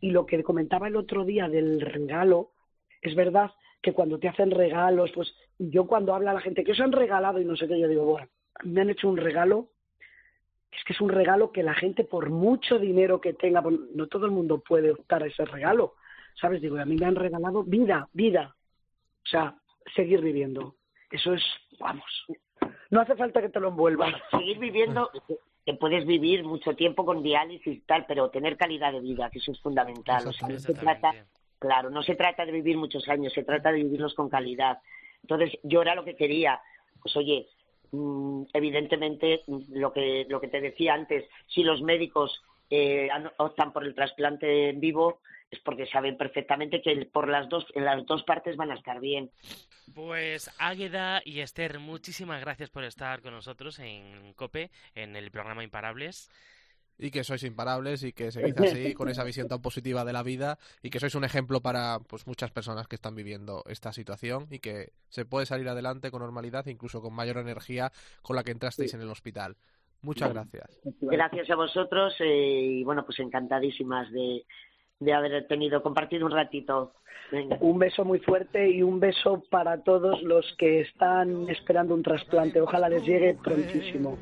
[0.00, 2.50] Y lo que comentaba el otro día del regalo,
[3.02, 6.80] es verdad que cuando te hacen regalos, pues yo cuando habla la gente que os
[6.80, 8.28] han regalado y no sé qué, yo digo, bueno,
[8.64, 9.68] me han hecho un regalo,
[10.72, 14.26] es que es un regalo que la gente por mucho dinero que tenga, no todo
[14.26, 15.94] el mundo puede optar a ese regalo,
[16.40, 16.60] ¿sabes?
[16.60, 18.56] Digo, a mí me han regalado vida, vida,
[19.24, 19.54] o sea,
[19.94, 20.74] seguir viviendo.
[21.10, 21.42] Eso es,
[21.78, 22.04] vamos,
[22.90, 24.14] no hace falta que te lo envuelvan.
[24.30, 25.10] Seguir viviendo,
[25.64, 29.38] que puedes vivir mucho tiempo con diálisis y tal, pero tener calidad de vida, que
[29.38, 30.26] eso es fundamental.
[30.26, 31.12] O sea, no se trata,
[31.58, 34.78] claro, no se trata de vivir muchos años, se trata de vivirlos con calidad.
[35.22, 36.60] Entonces, yo era lo que quería.
[37.02, 37.46] Pues oye,
[37.92, 43.84] mm, evidentemente, lo que, lo que te decía antes, si los médicos eh, optan por
[43.84, 48.22] el trasplante en vivo, es porque saben perfectamente que por las dos, en las dos
[48.24, 49.30] partes van a estar bien.
[49.94, 55.64] Pues Águeda y Esther, muchísimas gracias por estar con nosotros en COPE, en el programa
[55.64, 56.30] Imparables
[56.98, 60.22] y que sois imparables y que seguís así con esa visión tan positiva de la
[60.22, 64.46] vida y que sois un ejemplo para pues muchas personas que están viviendo esta situación
[64.50, 68.50] y que se puede salir adelante con normalidad incluso con mayor energía con la que
[68.50, 69.56] entrasteis en el hospital.
[70.02, 70.80] Muchas gracias.
[71.00, 74.44] Gracias a vosotros eh, y bueno, pues encantadísimas de,
[75.00, 76.94] de haber tenido, compartido un ratito.
[77.60, 82.60] Un beso muy fuerte y un beso para todos los que están esperando un trasplante.
[82.60, 84.16] Ojalá les llegue prontísimo.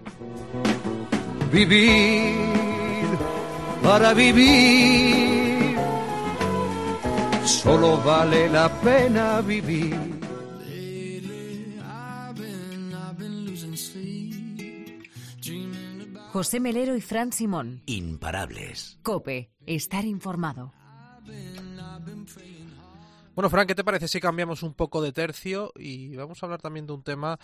[1.53, 2.66] Vivir
[3.87, 5.77] para vivir,
[7.45, 9.97] solo vale la pena vivir.
[16.33, 17.83] José Melero y Fran Simón.
[17.87, 18.99] Imparables.
[19.05, 20.73] Cope, estar informado.
[23.37, 26.61] Bueno, Fran, ¿qué te parece si cambiamos un poco de tercio y vamos a hablar
[26.61, 27.39] también de un tema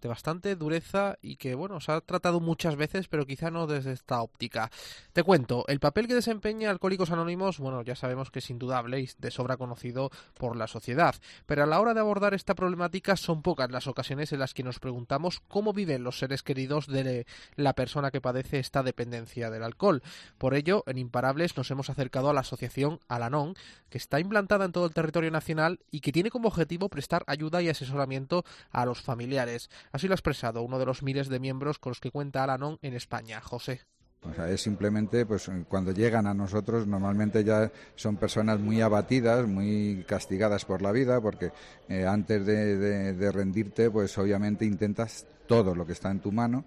[0.00, 3.92] de bastante dureza y que, bueno, se ha tratado muchas veces, pero quizá no desde
[3.92, 4.70] esta óptica.
[5.12, 9.08] Te cuento, el papel que desempeña Alcohólicos Anónimos, bueno, ya sabemos que es indudable y
[9.18, 11.14] de sobra conocido por la sociedad,
[11.46, 14.62] pero a la hora de abordar esta problemática son pocas las ocasiones en las que
[14.62, 19.62] nos preguntamos cómo viven los seres queridos de la persona que padece esta dependencia del
[19.62, 20.02] alcohol.
[20.38, 23.54] Por ello, en Imparables nos hemos acercado a la asociación Alanon,
[23.90, 27.62] que está implantada en todo el territorio nacional y que tiene como objetivo prestar ayuda
[27.62, 29.70] y asesoramiento a los familiares.
[29.92, 32.78] Así lo ha expresado uno de los miles de miembros con los que cuenta Alanon
[32.82, 33.82] en España, José.
[34.22, 39.46] O sea, es simplemente, pues cuando llegan a nosotros, normalmente ya son personas muy abatidas,
[39.46, 41.52] muy castigadas por la vida, porque
[41.88, 46.64] eh, antes de, rendirte, pues obviamente intentas todo lo que está en tu mano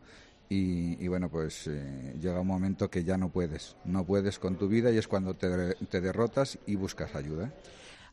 [0.48, 4.68] y, bueno, pues eh, llega un momento que ya no puedes, no puedes con tu
[4.68, 7.54] vida y es cuando te, te derrotas y buscas ayuda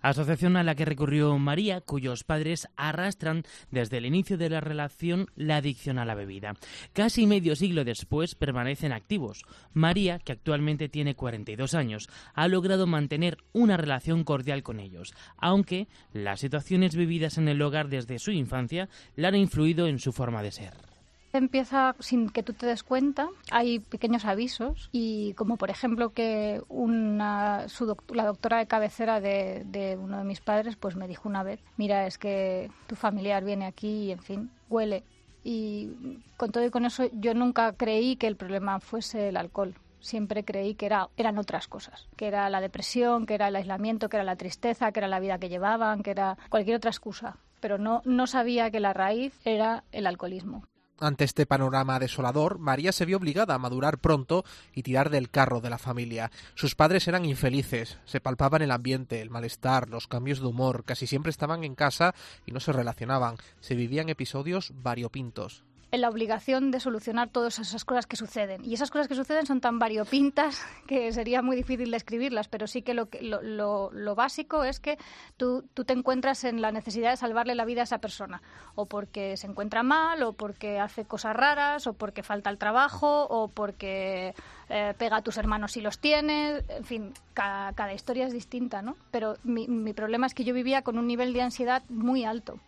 [0.00, 5.26] asociación a la que recurrió María, cuyos padres arrastran desde el inicio de la relación
[5.36, 6.54] la adicción a la bebida.
[6.92, 9.44] Casi medio siglo después permanecen activos.
[9.72, 15.88] María, que actualmente tiene 42 años, ha logrado mantener una relación cordial con ellos, aunque
[16.12, 20.42] las situaciones vividas en el hogar desde su infancia la han influido en su forma
[20.42, 20.97] de ser
[21.32, 23.28] empieza sin que tú te des cuenta.
[23.50, 27.66] Hay pequeños avisos y como por ejemplo que una,
[28.08, 32.06] la doctora de cabecera de, uno de mis padres pues me dijo una vez, mira,
[32.06, 35.04] es que tu familiar viene aquí y en fin, huele.
[35.44, 35.90] Y
[36.36, 39.74] con todo y con eso yo nunca creí que el problema fuese el alcohol.
[40.00, 44.08] siempre creí que era, eran otras cosas, que era la depresión, que era el aislamiento,
[44.08, 47.36] que era la tristeza, que era la vida que llevaban, que era cualquier otra excusa.
[47.60, 50.62] Pero no, no sabía que la raíz era el alcoholismo.
[51.00, 55.60] Ante este panorama desolador, María se vio obligada a madurar pronto y tirar del carro
[55.60, 56.32] de la familia.
[56.54, 61.06] Sus padres eran infelices, se palpaban el ambiente, el malestar, los cambios de humor, casi
[61.06, 62.14] siempre estaban en casa
[62.46, 67.84] y no se relacionaban, se vivían episodios variopintos en la obligación de solucionar todas esas
[67.84, 68.64] cosas que suceden.
[68.64, 72.82] Y esas cosas que suceden son tan variopintas que sería muy difícil describirlas, pero sí
[72.82, 74.98] que lo, lo, lo, básico es que
[75.36, 78.42] tú, tú, te encuentras en la necesidad de salvarle la vida a esa persona,
[78.74, 83.26] o porque se encuentra mal, o porque hace cosas raras, o porque falta el trabajo,
[83.28, 84.34] o porque
[84.68, 88.82] eh, pega a tus hermanos si los tienes, en fin, cada, cada historia es distinta,
[88.82, 88.96] ¿no?
[89.10, 92.58] Pero mi, mi problema es que yo vivía con un nivel de ansiedad muy alto.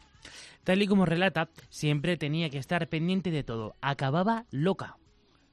[0.65, 3.77] Tal y como relata, siempre tenía que estar pendiente de todo.
[3.81, 4.97] Acababa loca.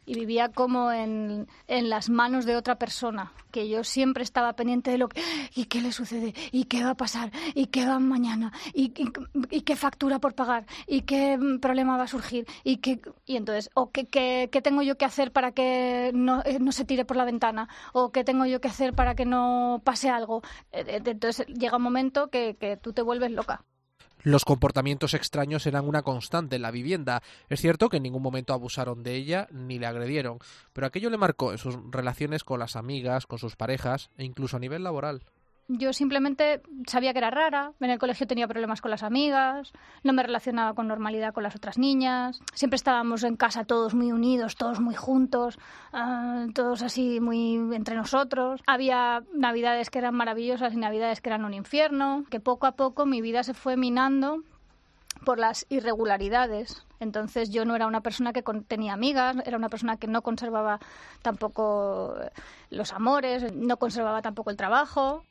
[0.08, 4.90] Y vivía como en, en, las manos de otra persona, que yo siempre estaba pendiente
[4.90, 5.22] de lo que...
[5.54, 6.34] ¿Y qué le sucede?
[6.54, 7.30] ¿Y qué va a pasar?
[7.56, 8.54] ¿Y qué va mañana?
[8.74, 10.66] ¿Y, qué factura por pagar?
[10.88, 12.48] ¿Y qué problema va a surgir?
[12.64, 16.42] ¿Y, qué, y entonces, ¿o qué, qué, qué, tengo yo que hacer para que no,
[16.46, 17.68] eh, no se tire por la ventana?
[17.92, 20.42] ¿O qué tengo yo que hacer para que no pase algo?
[20.72, 23.66] Eh, eh, entonces llega un momento que, que tú te vuelves loca.
[24.28, 27.24] Los comportamientos extraños eran una constante en la vivienda.
[27.48, 30.40] Es cierto que en ningún momento abusaron de ella ni le agredieron,
[30.74, 34.58] pero aquello le marcó en sus relaciones con las amigas, con sus parejas e incluso
[34.58, 35.24] a nivel laboral.
[35.70, 40.14] Yo simplemente sabía que era rara, en el colegio tenía problemas con las amigas, no
[40.14, 44.56] me relacionaba con normalidad con las otras niñas, siempre estábamos en casa todos muy unidos,
[44.56, 45.60] todos muy juntos,
[45.92, 48.62] ah, todos así muy entre nosotros.
[48.66, 53.06] Había navidades que eran maravillosas y navidades que eran un infierno, que poco a poco
[53.06, 54.44] mi vida se fue minando
[55.26, 56.86] por las irregularidades.
[57.00, 60.80] Entonces yo no era una persona que tenía amigas, era una persona que no conservaba
[61.22, 62.16] tampoco
[62.70, 65.24] los amores, no conservaba tampoco el trabajo.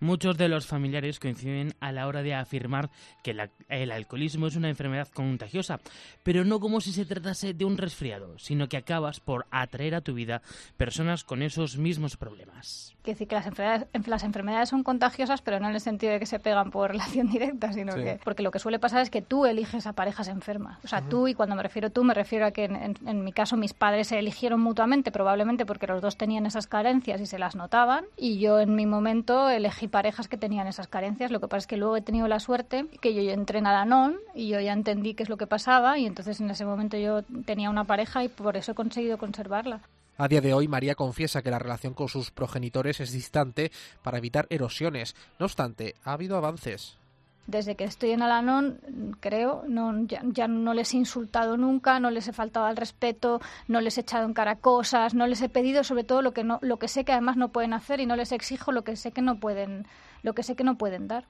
[0.00, 2.90] Muchos de los familiares coinciden a la hora de afirmar
[3.22, 3.36] que
[3.68, 5.80] el alcoholismo es una enfermedad contagiosa,
[6.22, 10.00] pero no como si se tratase de un resfriado, sino que acabas por atraer a
[10.00, 10.42] tu vida
[10.76, 12.94] personas con esos mismos problemas.
[13.02, 16.20] Quiere decir que las enfermedades, las enfermedades son contagiosas, pero no en el sentido de
[16.20, 19.22] que se pegan por relación directa, sino que porque lo que suele pasar es que
[19.22, 20.78] tú eliges a parejas enfermas.
[20.84, 23.24] O sea, tú, y cuando me refiero a tú, me refiero a que en, en
[23.24, 27.26] mi caso mis padres se eligieron mutuamente, probablemente porque los dos tenían esas carencias y
[27.26, 31.30] se las notaban, y yo en mi momento elegí parejas que tenían esas carencias.
[31.30, 33.66] Lo que pasa es que luego he tenido la suerte que yo ya entré en
[33.66, 36.96] Adanón y yo ya entendí qué es lo que pasaba y entonces en ese momento
[36.96, 39.80] yo tenía una pareja y por eso he conseguido conservarla.
[40.18, 43.72] A día de hoy, María confiesa que la relación con sus progenitores es distante
[44.02, 45.16] para evitar erosiones.
[45.38, 46.98] No obstante, ha habido avances
[47.46, 52.28] desde que estoy en Alanón, creo, no, ya, no les he insultado nunca, no les
[52.28, 55.82] he faltado al respeto, no les he echado en cara cosas, no les he pedido
[55.82, 58.16] sobre todo lo que no, lo que sé que además no pueden hacer y no
[58.16, 59.86] les exijo lo que sé que no pueden,
[60.22, 61.24] lo que sé que no pueden dar.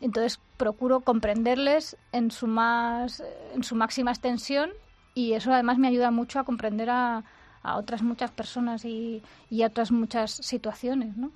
[0.00, 3.22] Entonces procuro comprenderles en su más,
[3.54, 4.70] en su máxima extensión
[5.14, 7.22] y eso además me ayuda mucho a comprender a,
[7.62, 11.30] a otras muchas personas y, y a otras muchas situaciones, ¿no?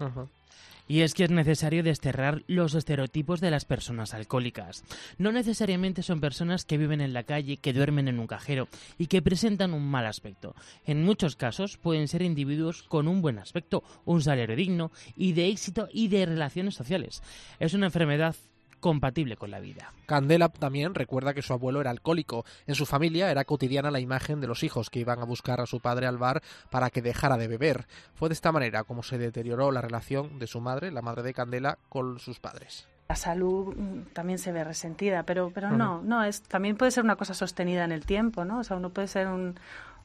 [0.86, 4.84] Y es que es necesario desterrar los estereotipos de las personas alcohólicas.
[5.18, 8.68] No necesariamente son personas que viven en la calle, que duermen en un cajero
[8.98, 10.54] y que presentan un mal aspecto.
[10.84, 15.48] En muchos casos pueden ser individuos con un buen aspecto, un salario digno y de
[15.48, 17.22] éxito y de relaciones sociales.
[17.58, 18.36] Es una enfermedad
[18.84, 19.94] compatible con la vida.
[20.04, 22.44] Candela también recuerda que su abuelo era alcohólico.
[22.66, 25.64] En su familia era cotidiana la imagen de los hijos que iban a buscar a
[25.64, 27.86] su padre al bar para que dejara de beber.
[28.12, 31.32] Fue de esta manera como se deterioró la relación de su madre, la madre de
[31.32, 36.24] Candela, con sus padres la salud mm, también se ve resentida, pero pero no, no
[36.24, 38.60] es también puede ser una cosa sostenida en el tiempo, ¿no?
[38.60, 39.56] O sea, uno puede ser un,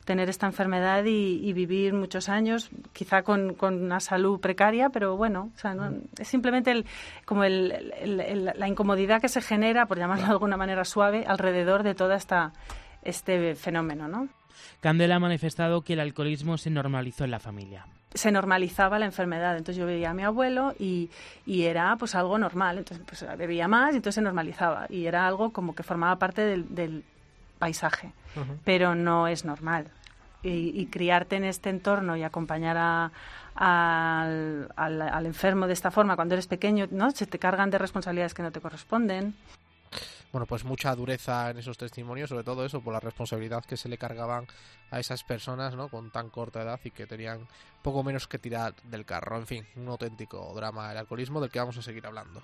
[0.05, 5.51] tener esta enfermedad y, vivir muchos años, quizá con, una salud precaria, pero bueno,
[6.17, 6.85] es simplemente el,
[7.25, 12.17] como la incomodidad que se genera, por llamarlo de alguna manera suave, alrededor de todo
[13.03, 14.29] este fenómeno, ¿no?
[14.81, 19.57] Candela ha manifestado que el alcoholismo se normalizó en la familia se normalizaba la enfermedad.
[19.57, 21.09] Entonces yo veía a mi abuelo y,
[21.45, 22.79] y, era pues algo normal.
[22.79, 24.87] Entonces pues bebía más y entonces se normalizaba.
[24.89, 27.03] Y era algo como que formaba parte del,
[27.59, 28.13] paisaje.
[28.63, 29.91] Pero no es normal
[30.43, 33.11] y, criarte en este entorno y acompañar a,
[33.55, 37.11] al, al, enfermo de esta forma cuando eres pequeño, ¿no?
[37.11, 39.35] Se te cargan de responsabilidades que no te corresponden.
[40.31, 43.89] Bueno, pues mucha dureza en esos testimonios, sobre todo eso, por la responsabilidad que se
[43.89, 44.45] le cargaban
[44.91, 45.89] a esas personas, ¿no?
[45.89, 47.47] Con tan corta edad y que tenían
[47.81, 49.37] poco menos que tirar del carro.
[49.37, 52.43] En fin, un auténtico drama del alcoholismo del que vamos a seguir hablando.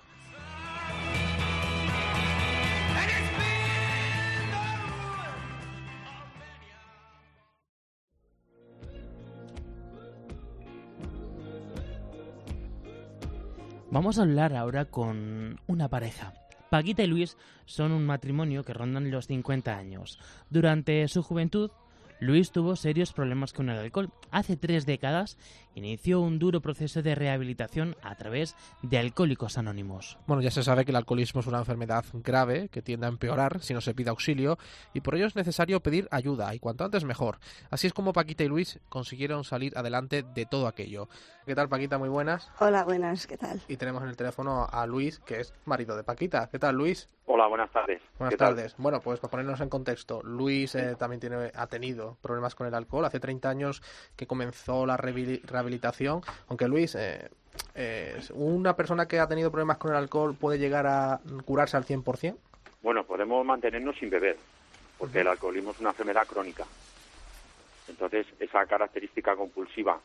[13.88, 16.34] Vamos a hablar ahora con una pareja.
[16.70, 20.18] Paquita y Luis son un matrimonio que rondan los 50 años.
[20.50, 21.70] Durante su juventud,
[22.18, 24.10] Luis tuvo serios problemas con el alcohol.
[24.32, 25.38] Hace tres décadas
[25.76, 30.18] inició un duro proceso de rehabilitación a través de Alcohólicos Anónimos.
[30.26, 33.60] Bueno, ya se sabe que el alcoholismo es una enfermedad grave que tiende a empeorar
[33.60, 34.58] si no se pide auxilio
[34.94, 37.38] y por ello es necesario pedir ayuda y cuanto antes mejor.
[37.70, 41.08] Así es como Paquita y Luis consiguieron salir adelante de todo aquello.
[41.44, 41.98] ¿Qué tal Paquita?
[41.98, 42.50] Muy buenas.
[42.58, 43.60] Hola, buenas, ¿qué tal?
[43.68, 46.48] Y tenemos en el teléfono a Luis, que es marido de Paquita.
[46.50, 47.08] ¿Qué tal Luis?
[47.28, 48.00] Hola, buenas tardes.
[48.18, 48.74] Buenas tardes.
[48.78, 52.74] Bueno, pues para ponernos en contexto, Luis eh, también tiene, ha tenido problemas con el
[52.74, 53.04] alcohol.
[53.04, 53.82] Hace 30 años
[54.14, 55.65] que comenzó la rehabilitación,
[56.48, 57.28] aunque Luis, eh,
[57.74, 61.84] eh, ¿una persona que ha tenido problemas con el alcohol puede llegar a curarse al
[61.84, 62.36] 100%?
[62.82, 64.36] Bueno, podemos mantenernos sin beber,
[64.98, 66.64] porque el alcoholismo es una enfermedad crónica.
[67.88, 70.00] Entonces, esa característica compulsiva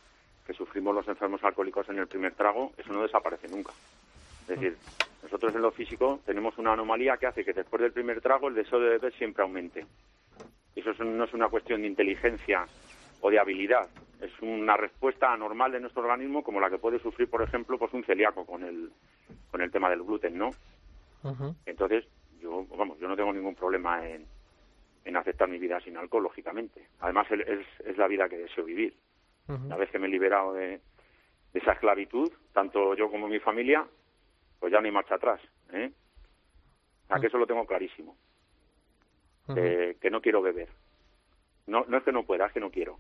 [0.46, 3.72] que sufrimos los enfermos alcohólicos en el primer trago, eso no desaparece nunca.
[4.42, 4.78] Es decir,
[5.24, 8.56] nosotros en lo físico tenemos una anomalía que hace que después del primer trago el
[8.56, 9.86] deseo de beber siempre aumente.
[10.76, 12.66] Eso no es una cuestión de inteligencia
[13.22, 13.88] o de habilidad,
[14.20, 17.94] es una respuesta anormal de nuestro organismo como la que puede sufrir, por ejemplo, pues
[17.94, 18.92] un celíaco con el,
[19.50, 20.52] con el tema del gluten, ¿no?
[21.66, 22.06] Entonces,
[22.40, 24.26] yo, vamos, yo no tengo ningún problema en,
[25.06, 26.88] en aceptar mi vida sin alcohol, lógicamente.
[27.00, 28.96] Además, es, es la vida que deseo vivir.
[29.48, 30.80] Una vez que me he liberado de,
[31.54, 33.86] esa esclavitud, tanto yo como mi familia,
[34.60, 35.42] pues ya no hay marcha atrás.
[35.74, 35.92] ¿eh?
[37.04, 38.16] O sea, que eso lo tengo clarísimo.
[39.54, 40.70] que no quiero beber.
[41.68, 42.98] No, no es que no pueda, es que no quiero.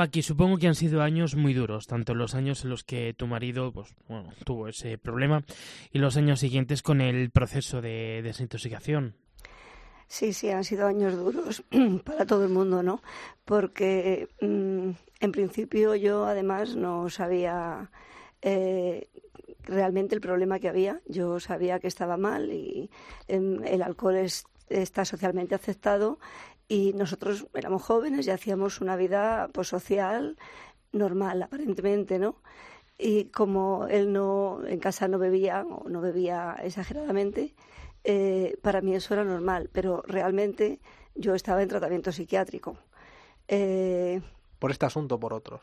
[0.00, 3.26] Paqui, supongo que han sido años muy duros, tanto los años en los que tu
[3.26, 5.44] marido pues, bueno, tuvo ese problema
[5.92, 9.14] y los años siguientes con el proceso de desintoxicación.
[10.06, 11.62] Sí, sí, han sido años duros
[12.06, 13.02] para todo el mundo, ¿no?
[13.44, 17.90] Porque mm, en principio yo además no sabía
[18.40, 19.10] eh,
[19.64, 21.02] realmente el problema que había.
[21.08, 22.88] Yo sabía que estaba mal y
[23.28, 24.16] em, el alcohol
[24.70, 26.18] está socialmente aceptado
[26.70, 30.38] y nosotros éramos jóvenes y hacíamos una vida pues, social
[30.92, 32.36] normal, aparentemente, ¿no?
[32.96, 37.56] Y como él no en casa no bebía o no bebía exageradamente,
[38.04, 40.78] eh, para mí eso era normal, pero realmente
[41.16, 42.76] yo estaba en tratamiento psiquiátrico.
[43.48, 44.22] Eh,
[44.60, 45.62] ¿Por este asunto o por otros?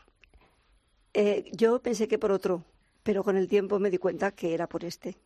[1.14, 2.64] Eh, yo pensé que por otro,
[3.02, 5.16] pero con el tiempo me di cuenta que era por este.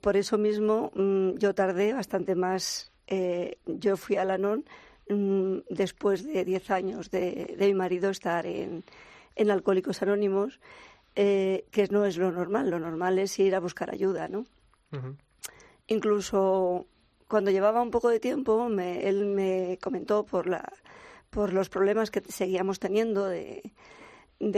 [0.00, 2.90] por eso mismo mm, yo tardé bastante más.
[3.66, 4.64] Yo fui a la NON
[5.08, 8.84] mm, después de 10 años de, mi marido estar en,
[9.36, 10.60] en Alcohólicos Anónimos,
[11.14, 12.70] que no es lo normal.
[12.70, 14.44] Lo normal es ir a buscar ayuda, ¿no?
[15.88, 16.86] Incluso
[17.28, 20.72] cuando llevaba un poco de tiempo, él me comentó por, la,
[21.30, 23.72] por los problemas que seguíamos teniendo de,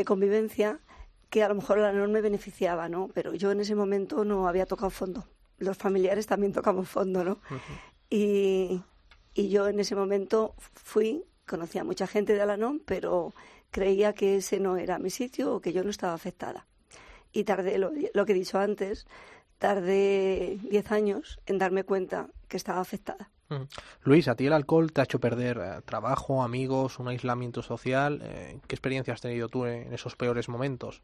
[0.06, 0.80] convivencia
[1.28, 3.08] que a lo mejor la NON me beneficiaba, ¿no?
[3.12, 5.26] Pero yo en ese momento no había tocado fondo.
[5.58, 7.38] Los familiares también tocamos fondo, ¿no?
[8.10, 8.82] Y,
[9.34, 13.32] y yo en ese momento fui, conocía a mucha gente de Alanon, pero
[13.70, 16.66] creía que ese no era mi sitio o que yo no estaba afectada.
[17.32, 19.06] Y tardé, lo, lo que he dicho antes,
[19.58, 23.30] tardé 10 años en darme cuenta que estaba afectada.
[24.04, 28.20] Luis, ¿a ti el alcohol te ha hecho perder eh, trabajo, amigos, un aislamiento social?
[28.22, 31.02] Eh, ¿Qué experiencia has tenido tú en esos peores momentos?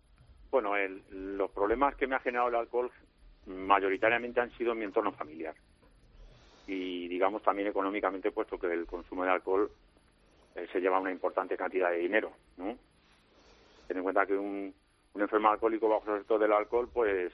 [0.51, 0.73] Bueno,
[1.11, 2.90] los problemas que me ha generado el alcohol
[3.47, 5.55] mayoritariamente han sido en mi entorno familiar.
[6.66, 9.70] Y digamos también económicamente, puesto que el consumo de alcohol
[10.55, 12.76] eh, se lleva una importante cantidad de dinero, ¿no?
[13.87, 14.74] Ten en cuenta que un,
[15.14, 17.33] un enfermo alcohólico bajo el efecto del alcohol, pues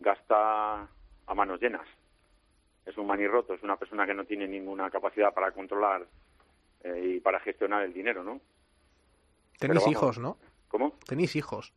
[0.00, 0.88] gasta
[1.26, 1.86] a manos llenas.
[2.84, 6.06] Es un manirroto, es una persona que no tiene ninguna capacidad para controlar
[6.84, 8.40] eh, y para gestionar el dinero, ¿no?
[9.58, 10.38] Tenéis hijos, ¿no?
[10.68, 10.92] ¿Cómo?
[11.06, 11.72] Tenéis hijos.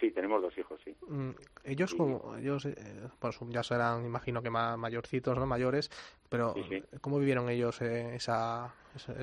[0.00, 0.94] Sí, tenemos dos hijos, sí.
[1.06, 1.30] Mm,
[1.64, 2.74] ellos, como, ellos eh,
[3.20, 5.46] pues ya serán, imagino que más mayorcitos, ¿no?
[5.46, 5.88] Mayores,
[6.28, 6.54] pero
[7.00, 8.74] ¿cómo vivieron ellos eh, esa,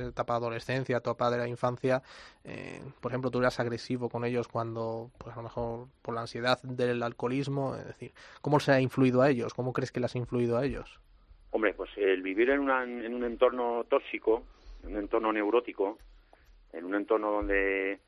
[0.07, 2.01] etapa de adolescencia, etapa de la infancia?
[2.45, 6.21] Eh, por ejemplo, tú eras agresivo con ellos cuando, pues a lo mejor por la
[6.21, 9.53] ansiedad del alcoholismo, es decir, ¿cómo se ha influido a ellos?
[9.53, 11.01] ¿Cómo crees que les ha influido a ellos?
[11.51, 14.43] Hombre, pues el vivir en, una, en un entorno tóxico,
[14.83, 15.97] en un entorno neurótico,
[16.71, 17.99] en un entorno donde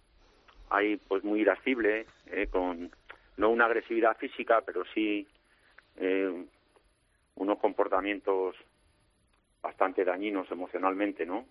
[0.74, 2.92] hay pues muy irascible, eh, con
[3.38, 5.28] no una agresividad física, pero sí
[5.98, 6.46] eh,
[7.36, 8.56] unos comportamientos
[9.62, 11.46] bastante dañinos emocionalmente, ¿no?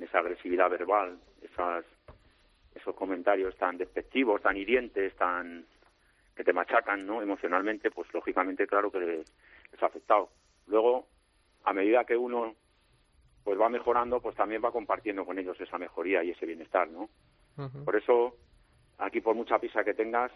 [0.00, 1.84] Esa agresividad verbal, esas,
[2.74, 5.66] esos comentarios tan despectivos, tan hirientes, tan
[6.34, 7.20] que te machacan, ¿no?
[7.20, 8.98] Emocionalmente, pues lógicamente, claro que
[9.72, 10.30] les ha afectado.
[10.68, 11.06] Luego,
[11.64, 12.54] a medida que uno
[13.44, 17.10] pues va mejorando, pues también va compartiendo con ellos esa mejoría y ese bienestar, ¿no?
[17.84, 18.36] Por eso,
[18.98, 20.32] aquí por mucha pisa que tengas,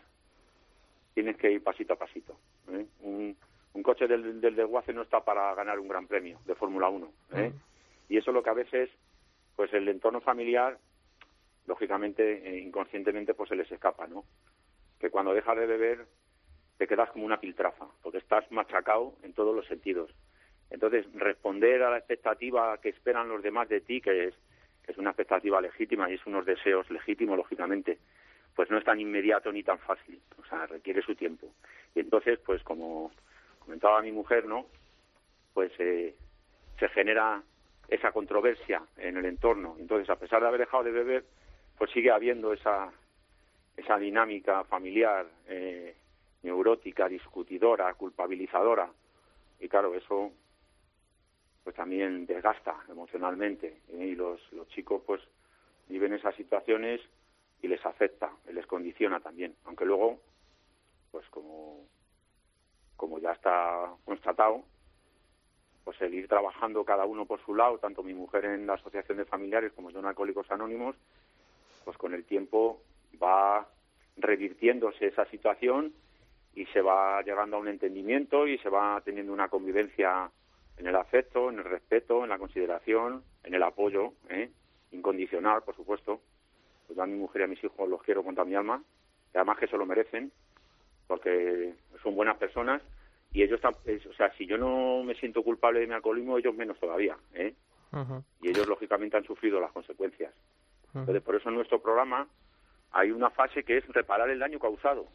[1.15, 2.39] tienes que ir pasito a pasito.
[2.71, 2.87] ¿eh?
[3.01, 3.37] Un,
[3.73, 7.13] un coche del, del desguace no está para ganar un gran premio de Fórmula 1.
[7.35, 7.53] ¿eh?
[8.09, 8.91] Y eso es lo que a veces,
[9.55, 10.79] pues el entorno familiar,
[11.67, 14.25] lógicamente, eh, inconscientemente, pues se les escapa, ¿no?
[14.99, 16.07] Que cuando dejas de beber
[16.79, 20.11] te quedas como una piltrafa, porque estás machacado en todos los sentidos.
[20.71, 24.35] Entonces, responder a la expectativa que esperan los demás de ti, que es,
[24.87, 27.99] es una expectativa legítima y es unos deseos legítimos, lógicamente,
[28.55, 31.49] pues no es tan inmediato ni tan fácil, o sea, requiere su tiempo.
[31.95, 33.11] Y entonces, pues como
[33.59, 34.67] comentaba mi mujer, ¿no?
[35.53, 36.15] Pues eh,
[36.79, 37.43] se genera
[37.89, 39.77] esa controversia en el entorno.
[39.79, 41.25] Entonces, a pesar de haber dejado de beber,
[41.79, 42.91] pues sigue habiendo esa,
[43.77, 45.95] esa dinámica familiar eh,
[46.43, 48.89] neurótica, discutidora, culpabilizadora.
[49.61, 50.33] Y claro, eso
[51.67, 53.81] pues también desgasta emocionalmente.
[53.89, 54.07] ¿eh?
[54.07, 55.21] Y los, los chicos pues
[55.89, 57.01] viven esas situaciones
[57.61, 59.53] y les afecta, les condiciona también.
[59.65, 60.21] Aunque luego,
[61.11, 61.81] pues como,
[62.97, 64.63] como ya está constatado,
[65.83, 69.19] pues el ir trabajando cada uno por su lado, tanto mi mujer en la asociación
[69.19, 70.95] de familiares como yo en Alcohólicos Anónimos,
[71.85, 72.81] pues con el tiempo
[73.21, 73.67] va
[74.17, 75.93] revirtiéndose esa situación
[76.55, 80.31] y se va llegando a un entendimiento y se va teniendo una convivencia
[80.79, 84.51] en el afecto, en el respeto, en la consideración, en el apoyo, ¿eh?
[84.93, 86.21] incondicional, por supuesto.
[86.87, 88.83] Pues yo a mi mujer y a mis hijos los quiero con toda mi alma,
[89.35, 90.31] y además que se lo merecen,
[91.07, 92.83] porque son buenas personas
[93.33, 96.39] y ellos, tam- es- o sea, si yo no me siento culpable de mi alcoholismo,
[96.39, 97.55] ellos menos todavía, ¿eh?
[98.43, 100.33] Y ellos lógicamente han sufrido las consecuencias.
[101.01, 102.27] Entonces, por eso en nuestro programa
[102.93, 105.07] hay una fase que es reparar el daño causado.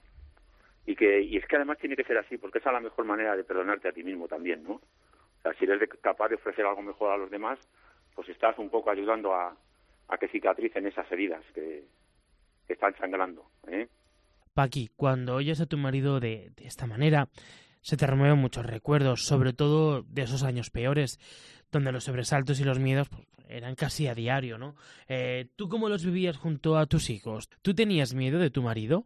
[0.86, 3.05] Y que y es que además tiene que ser así, porque esa es la mejor
[3.05, 4.82] manera de perdonarte a ti mismo también, ¿no?
[5.58, 7.60] Si eres capaz de ofrecer algo mejor a los demás,
[8.16, 9.56] pues estás un poco ayudando a,
[10.08, 11.86] a que cicatricen esas heridas que,
[12.68, 13.88] que están sangrando, ¿eh?
[14.54, 17.30] Paqui, cuando oyes a tu marido de, de esta manera,
[17.82, 21.20] se te remueven muchos recuerdos, sobre todo de esos años peores,
[21.72, 24.76] donde los sobresaltos y los miedos pues, eran casi a diario, ¿no?
[25.08, 27.50] Eh, ¿Tú cómo los vivías junto a tus hijos?
[27.62, 29.06] ¿Tú tenías miedo de tu marido?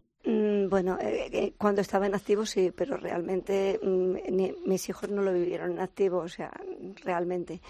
[0.70, 5.22] Bueno, eh, eh, cuando estaba en activo sí, pero realmente mm, ni- mis hijos no
[5.22, 6.52] lo vivieron en activo, o sea,
[7.04, 7.62] realmente.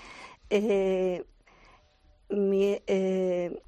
[0.49, 1.23] Eh,
[2.29, 3.61] mi- eh,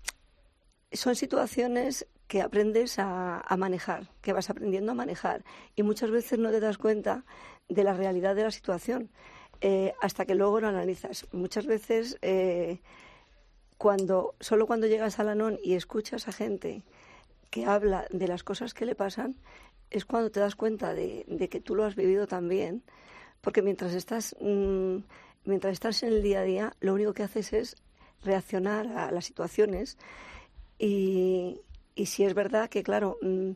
[0.92, 5.44] son situaciones que aprendes a, a manejar, que vas aprendiendo a manejar
[5.76, 7.24] y muchas veces no te das cuenta
[7.70, 9.10] de la realidad de la situación
[9.62, 11.26] eh, hasta que luego lo analizas.
[11.32, 12.80] Muchas veces eh,
[13.78, 16.84] cuando solo cuando llegas al anón y escuchas a gente
[17.50, 19.36] que habla de las cosas que le pasan,
[19.90, 22.84] es cuando te das cuenta de, que tú lo has vivido también,
[23.42, 24.98] porque mientras estás, mm,
[25.46, 27.76] mientras estás en el día a día, lo único que haces es
[28.24, 29.98] reaccionar a las situaciones.
[30.78, 31.62] Y,
[31.96, 33.52] y si es verdad que, claro, mm,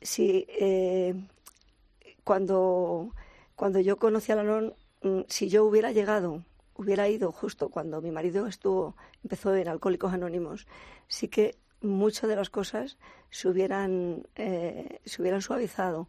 [0.00, 1.14] si eh,
[2.24, 3.10] cuando,
[3.56, 6.44] cuando yo conocí a Lanón, mm, si yo hubiera llegado,
[6.76, 10.66] hubiera ido justo cuando mi marido estuvo, empezó en Alcohólicos Anónimos,
[11.08, 12.98] sí que muchas de las cosas
[13.30, 16.08] se hubieran, eh, se hubieran suavizado.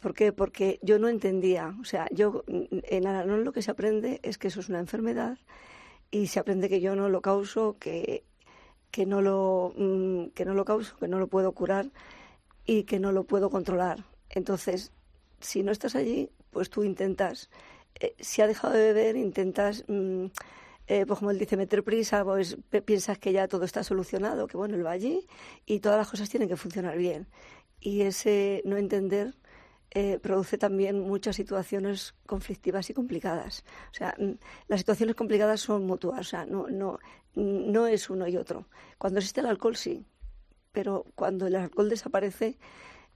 [0.00, 0.32] ¿Por qué?
[0.32, 1.74] Porque yo no entendía.
[1.80, 5.38] O sea, yo en Alanón lo que se aprende es que eso es una enfermedad
[6.10, 8.24] y se aprende que yo no lo causo, que,
[8.90, 11.90] que, no lo, mm, que no lo causo, que no lo puedo curar
[12.66, 14.04] y que no lo puedo controlar.
[14.30, 14.92] Entonces,
[15.40, 17.50] si no estás allí, pues tú intentas.
[18.00, 20.26] eh, si ha dejado de beber, intentas, mm,
[20.86, 24.56] eh, pues como él dice, meter prisa, pues piensas que ya todo está solucionado, que
[24.56, 25.26] bueno, él va allí
[25.66, 27.28] y todas las cosas tienen que funcionar bien.
[27.80, 29.34] Y ese no entender
[29.94, 33.64] eh, produce también muchas situaciones conflictivas y complicadas.
[33.90, 34.32] O sea, mm,
[34.68, 36.98] las situaciones complicadas son mutuas, o sea, no, no,
[37.34, 38.68] no es uno y otro.
[38.98, 40.06] Cuando existe el alcohol, sí,
[40.72, 42.58] pero cuando el alcohol desaparece,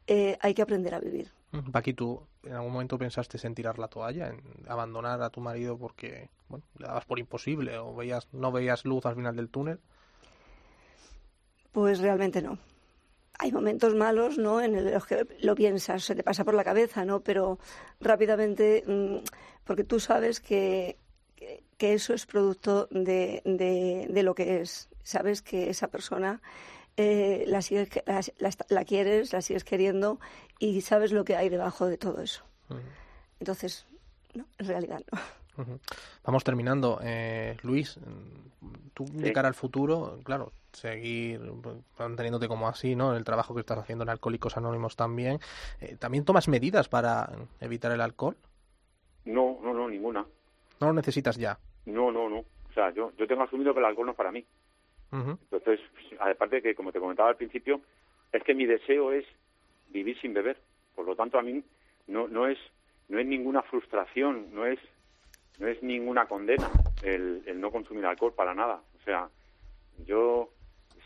[0.07, 1.36] eh, hay que aprender a vivir.
[1.73, 5.79] Paqui, ¿tú en algún momento pensaste en tirar la toalla, en abandonar a tu marido
[5.79, 9.81] porque bueno, le dabas por imposible o veías no veías luz al final del túnel?
[11.73, 12.59] Pues realmente no.
[13.39, 14.63] Hay momentos malos, ¿no?
[14.63, 17.21] En los que lo piensas, se te pasa por la cabeza, ¿no?
[17.21, 17.59] Pero
[18.01, 19.17] rápidamente, mm,
[19.65, 20.97] porque tú sabes que,
[21.35, 24.89] que, que eso es producto de, de, de lo que es.
[25.03, 26.41] Sabes que esa persona
[26.97, 30.19] eh, la, sigues, la, la- la quieres, la sigues queriendo
[30.59, 32.45] y sabes lo que hay debajo de todo eso.
[33.41, 33.87] Entonces,
[34.35, 35.19] no, en realidad no.
[36.25, 37.01] Vamos terminando.
[37.03, 41.41] Eh, Luis, mm, tú de cara al futuro, claro, seguir
[41.99, 43.13] manteniéndote como así, ¿no?
[43.13, 45.41] En el trabajo que estás haciendo en Alcohólicos Anónimos también.
[45.81, 47.31] Eh, ¿También tomas medidas para
[47.61, 48.37] evitar el alcohol?
[49.25, 50.27] No, no, no, ninguna.
[50.81, 51.59] No lo necesitas ya.
[51.87, 52.39] No, no, no.
[52.41, 54.45] O sea, yo, yo tengo asumido que el alcohol no es para mí.
[55.13, 55.81] Entonces,
[56.19, 57.81] aparte que, como te comentaba al principio,
[58.33, 59.25] es que mi deseo es
[59.89, 60.59] vivir sin beber.
[60.95, 61.63] Por lo tanto, a mí
[62.07, 62.59] no, no es
[63.09, 64.79] no es ninguna frustración, no es
[65.59, 66.71] no es ninguna condena
[67.03, 68.83] el, el no consumir alcohol para nada.
[69.01, 69.29] O sea,
[70.07, 70.51] yo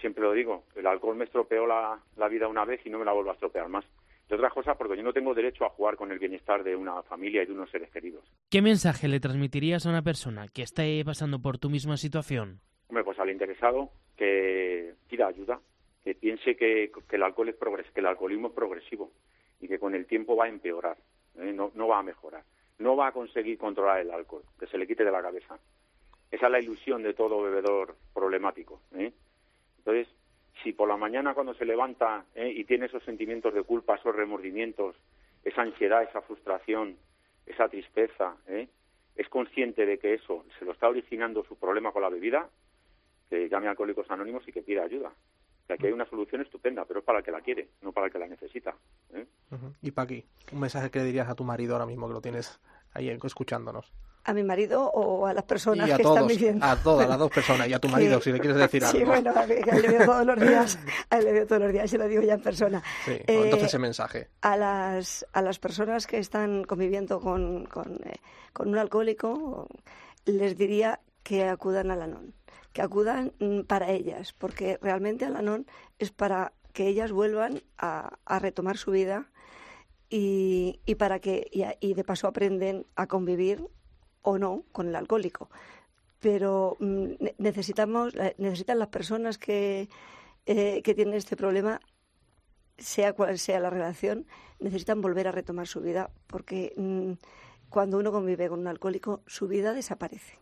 [0.00, 3.04] siempre lo digo, el alcohol me estropeó la, la vida una vez y no me
[3.04, 3.84] la vuelvo a estropear más.
[4.28, 7.02] De otras cosas, porque yo no tengo derecho a jugar con el bienestar de una
[7.02, 8.24] familia y de unos seres queridos.
[8.48, 12.60] ¿Qué mensaje le transmitirías a una persona que esté pasando por tu misma situación?
[12.90, 15.60] Hombre, pues al interesado que pida ayuda,
[16.02, 19.12] que piense que, el alcohol es progres, que el alcoholismo es progresivo
[19.60, 20.96] y que con el tiempo va a empeorar,
[21.38, 21.52] ¿eh?
[21.52, 22.42] no, no va a mejorar,
[22.80, 25.56] no va a conseguir controlar el alcohol, que se le quite de la cabeza.
[26.32, 28.80] Esa es la ilusión de todo bebedor problemático.
[28.96, 29.12] ¿eh?
[29.78, 30.08] Entonces,
[30.64, 32.52] si por la mañana cuando se levanta ¿eh?
[32.52, 34.96] y tiene esos sentimientos de culpa, esos remordimientos,
[35.44, 36.96] esa ansiedad, esa frustración,
[37.46, 38.36] esa tristeza,
[39.14, 42.50] es consciente de que eso se lo está originando su problema con la bebida,
[43.30, 45.12] que llame a Alcohólicos Anónimos y que pida ayuda.
[45.78, 48.12] Que hay una solución estupenda, pero es para el que la quiere, no para el
[48.12, 48.74] que la necesita.
[49.14, 49.24] ¿eh?
[49.52, 49.72] Ujú.
[49.82, 52.58] Y Paqui, un mensaje que le dirías a tu marido ahora mismo que lo tienes
[52.92, 53.92] ahí escuchándonos.
[54.24, 56.66] ¿A mi marido o a las personas y a que todos, están viviendo?
[56.66, 58.98] a todas las dos personas y a tu marido, Que- si le quieres decir algo.
[58.98, 60.78] Sí, bueno, a, a él le veo todos los días,
[61.10, 62.82] a él le veo todos los días, se lo digo ya en persona.
[63.04, 64.28] Sí, Eh, entonces ese mensaje.
[64.42, 68.16] a las, a las personas que están conviviendo con, con, eh,
[68.52, 69.68] con un alcohólico,
[70.26, 72.34] les diría que acudan al ANON,
[72.72, 75.66] que acudan mm, para ellas, porque realmente al ANON
[75.98, 79.30] es para que ellas vuelvan a, retomar su vida
[80.08, 83.66] y, y para que y, y de paso aprenden a convivir
[84.22, 85.50] o no con el alcohólico.
[86.20, 89.88] Pero mm, ne- necesitamos, la- necesitan las personas que,
[90.46, 91.80] eh, que tienen este problema
[92.78, 94.26] sea cual sea la relación,
[94.58, 97.12] necesitan volver a retomar su vida, porque mm,
[97.68, 100.38] cuando uno convive con un alcohólico, su vida desaparece.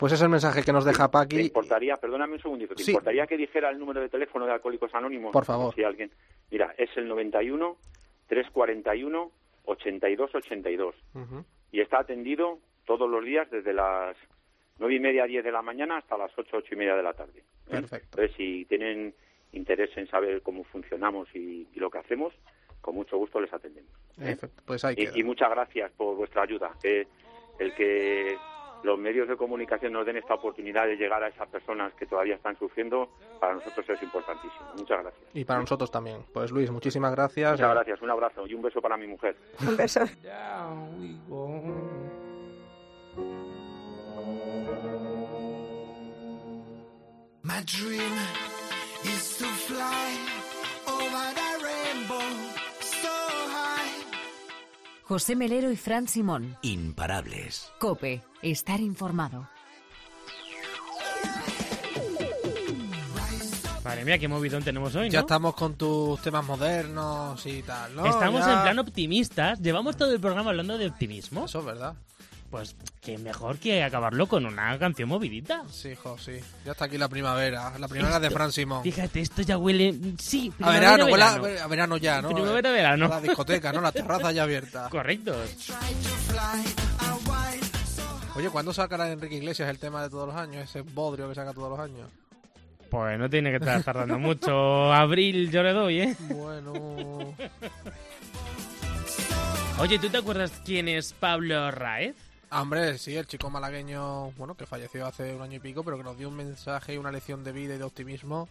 [0.00, 1.40] Pues ese es el mensaje que nos deja ¿Te Paqui.
[1.42, 2.90] importaría, perdóname un segundito, ¿te Sí.
[2.92, 5.30] importaría que dijera el número de teléfono de Alcohólicos Anónimos?
[5.30, 5.74] Por favor.
[5.74, 6.10] Si alguien...
[6.50, 7.76] Mira, es el 91
[8.28, 9.30] 341
[9.66, 11.44] 82 82 Ujú.
[11.72, 14.16] y está atendido todos los días desde las
[14.78, 17.12] nueve y media, diez de la mañana hasta las ocho, ocho y media de la
[17.12, 17.40] tarde.
[17.40, 17.44] ¿eh?
[17.70, 18.08] Perfecto.
[18.22, 19.14] Entonces, si tienen
[19.52, 22.32] interés en saber cómo funcionamos y, y lo que hacemos,
[22.80, 23.92] con mucho gusto les atendemos.
[24.18, 24.36] ¿eh?
[24.64, 26.72] Pues ahí Y, y muchas gracias por vuestra ayuda.
[26.82, 27.06] Eh,
[27.58, 28.36] el que
[28.82, 32.36] los medios de comunicación nos den esta oportunidad de llegar a esas personas que todavía
[32.36, 34.66] están sufriendo, para nosotros es importantísimo.
[34.76, 35.22] Muchas gracias.
[35.34, 36.24] Y para nosotros también.
[36.32, 37.52] Pues Luis, muchísimas gracias.
[37.52, 38.02] Muchas gracias.
[38.02, 39.36] Un abrazo y un beso para mi mujer.
[39.66, 40.00] Un beso.
[47.42, 48.49] My dream
[55.10, 56.56] José Melero y Fran Simón.
[56.62, 57.72] Imparables.
[57.80, 58.22] Cope.
[58.42, 59.48] Estar informado.
[63.84, 65.12] Madre mía, qué movidón tenemos hoy, ¿no?
[65.12, 68.06] Ya estamos con tus temas modernos y tal, ¿no?
[68.06, 69.60] Estamos Ya- en plan optimistas.
[69.60, 71.46] Llevamos todo el programa hablando de optimismo.
[71.46, 71.96] Eso es verdad.
[72.50, 75.62] Pues qué mejor que acabarlo con una canción movidita.
[75.70, 76.32] Sí, hijo, sí.
[76.64, 77.78] Ya está aquí la primavera.
[77.78, 78.82] La primavera de Fran Simón.
[78.82, 79.94] Fíjate, esto ya huele...
[80.18, 82.30] Sí, A verano, huele a, a verano ya, ¿no?
[82.30, 83.06] Primavera, verano.
[83.06, 83.80] La discoteca, ¿no?
[83.80, 84.88] La terraza ya abierta.
[84.90, 85.32] Correcto.
[88.34, 90.64] Oye, ¿cuándo sacará Enrique Iglesias el tema de todos los años?
[90.64, 92.10] Ese bodrio que saca todos los años.
[92.90, 94.92] Pues no tiene que estar tardando mucho.
[94.92, 96.16] Abril yo le doy, ¿eh?
[96.30, 96.72] Bueno.
[99.78, 102.16] Oye, ¿tú te acuerdas quién es Pablo Raez?
[102.52, 106.02] Hombre, sí, el chico malagueño, bueno, que falleció hace un año y pico, pero que
[106.02, 108.48] nos dio un mensaje y una lección de vida y de optimismo,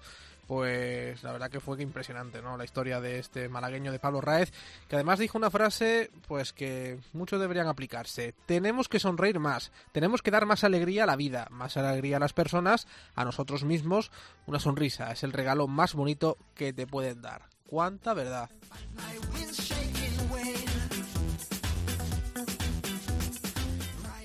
[0.48, 2.56] pues la verdad que fue impresionante, ¿no?
[2.56, 4.54] La historia de este malagueño de Pablo Raez,
[4.88, 8.34] que además dijo una frase, pues que muchos deberían aplicarse.
[8.46, 12.22] Tenemos que sonreír más, tenemos que dar más alegría a la vida, más alegría a
[12.22, 14.12] las personas, a nosotros mismos.
[14.48, 17.50] Una sonrisa es el regalo más bonito que te pueden dar.
[17.68, 18.50] ¿Cuánta verdad?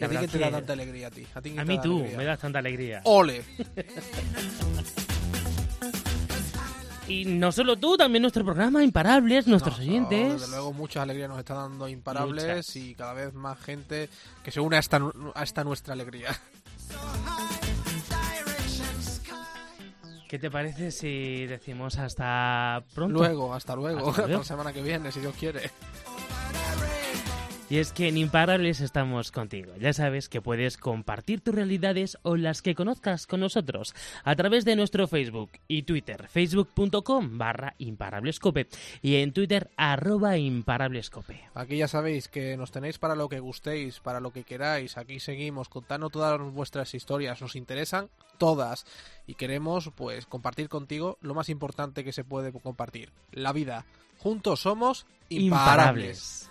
[0.04, 1.26] A ti qué te da tanta alegría a ti?
[1.34, 2.18] ¿A, ti A mí tú, alegría?
[2.18, 3.00] me das tanta alegría.
[3.04, 3.42] ¡Ole!
[7.06, 10.32] Y no solo tú, también nuestro programa, Imparables, nuestros No, oyentes.
[10.40, 12.76] desde luego, mucha alegría nos está dando imparables Muchas.
[12.76, 14.08] y cada vez más gente
[14.42, 15.00] que se une a esta,
[15.34, 16.30] a esta nuestra alegría.
[20.28, 23.18] ¿Qué te parece si decimos hasta pronto?
[23.18, 24.38] Luego, hasta luego, Hasta hasta luego.
[24.40, 25.70] la semana que viene, si Dios quiere.
[27.70, 29.72] Y es que en Imparables estamos contigo.
[29.80, 34.66] Ya sabes que puedes compartir tus realidades o las que conozcas con nosotros a través
[34.66, 38.68] de nuestro Facebook y Twitter, facebook.com barra imparablescope
[39.00, 41.40] y en Twitter arroba imparablescope.
[41.54, 44.98] Aquí ya sabéis que nos tenéis para lo que gustéis, para lo que queráis.
[44.98, 47.40] Aquí seguimos contando todas vuestras historias.
[47.40, 48.84] Nos interesan todas
[49.26, 53.86] y queremos pues compartir contigo lo más importante que se puede compartir, la vida.
[54.18, 56.50] Juntos somos imparables.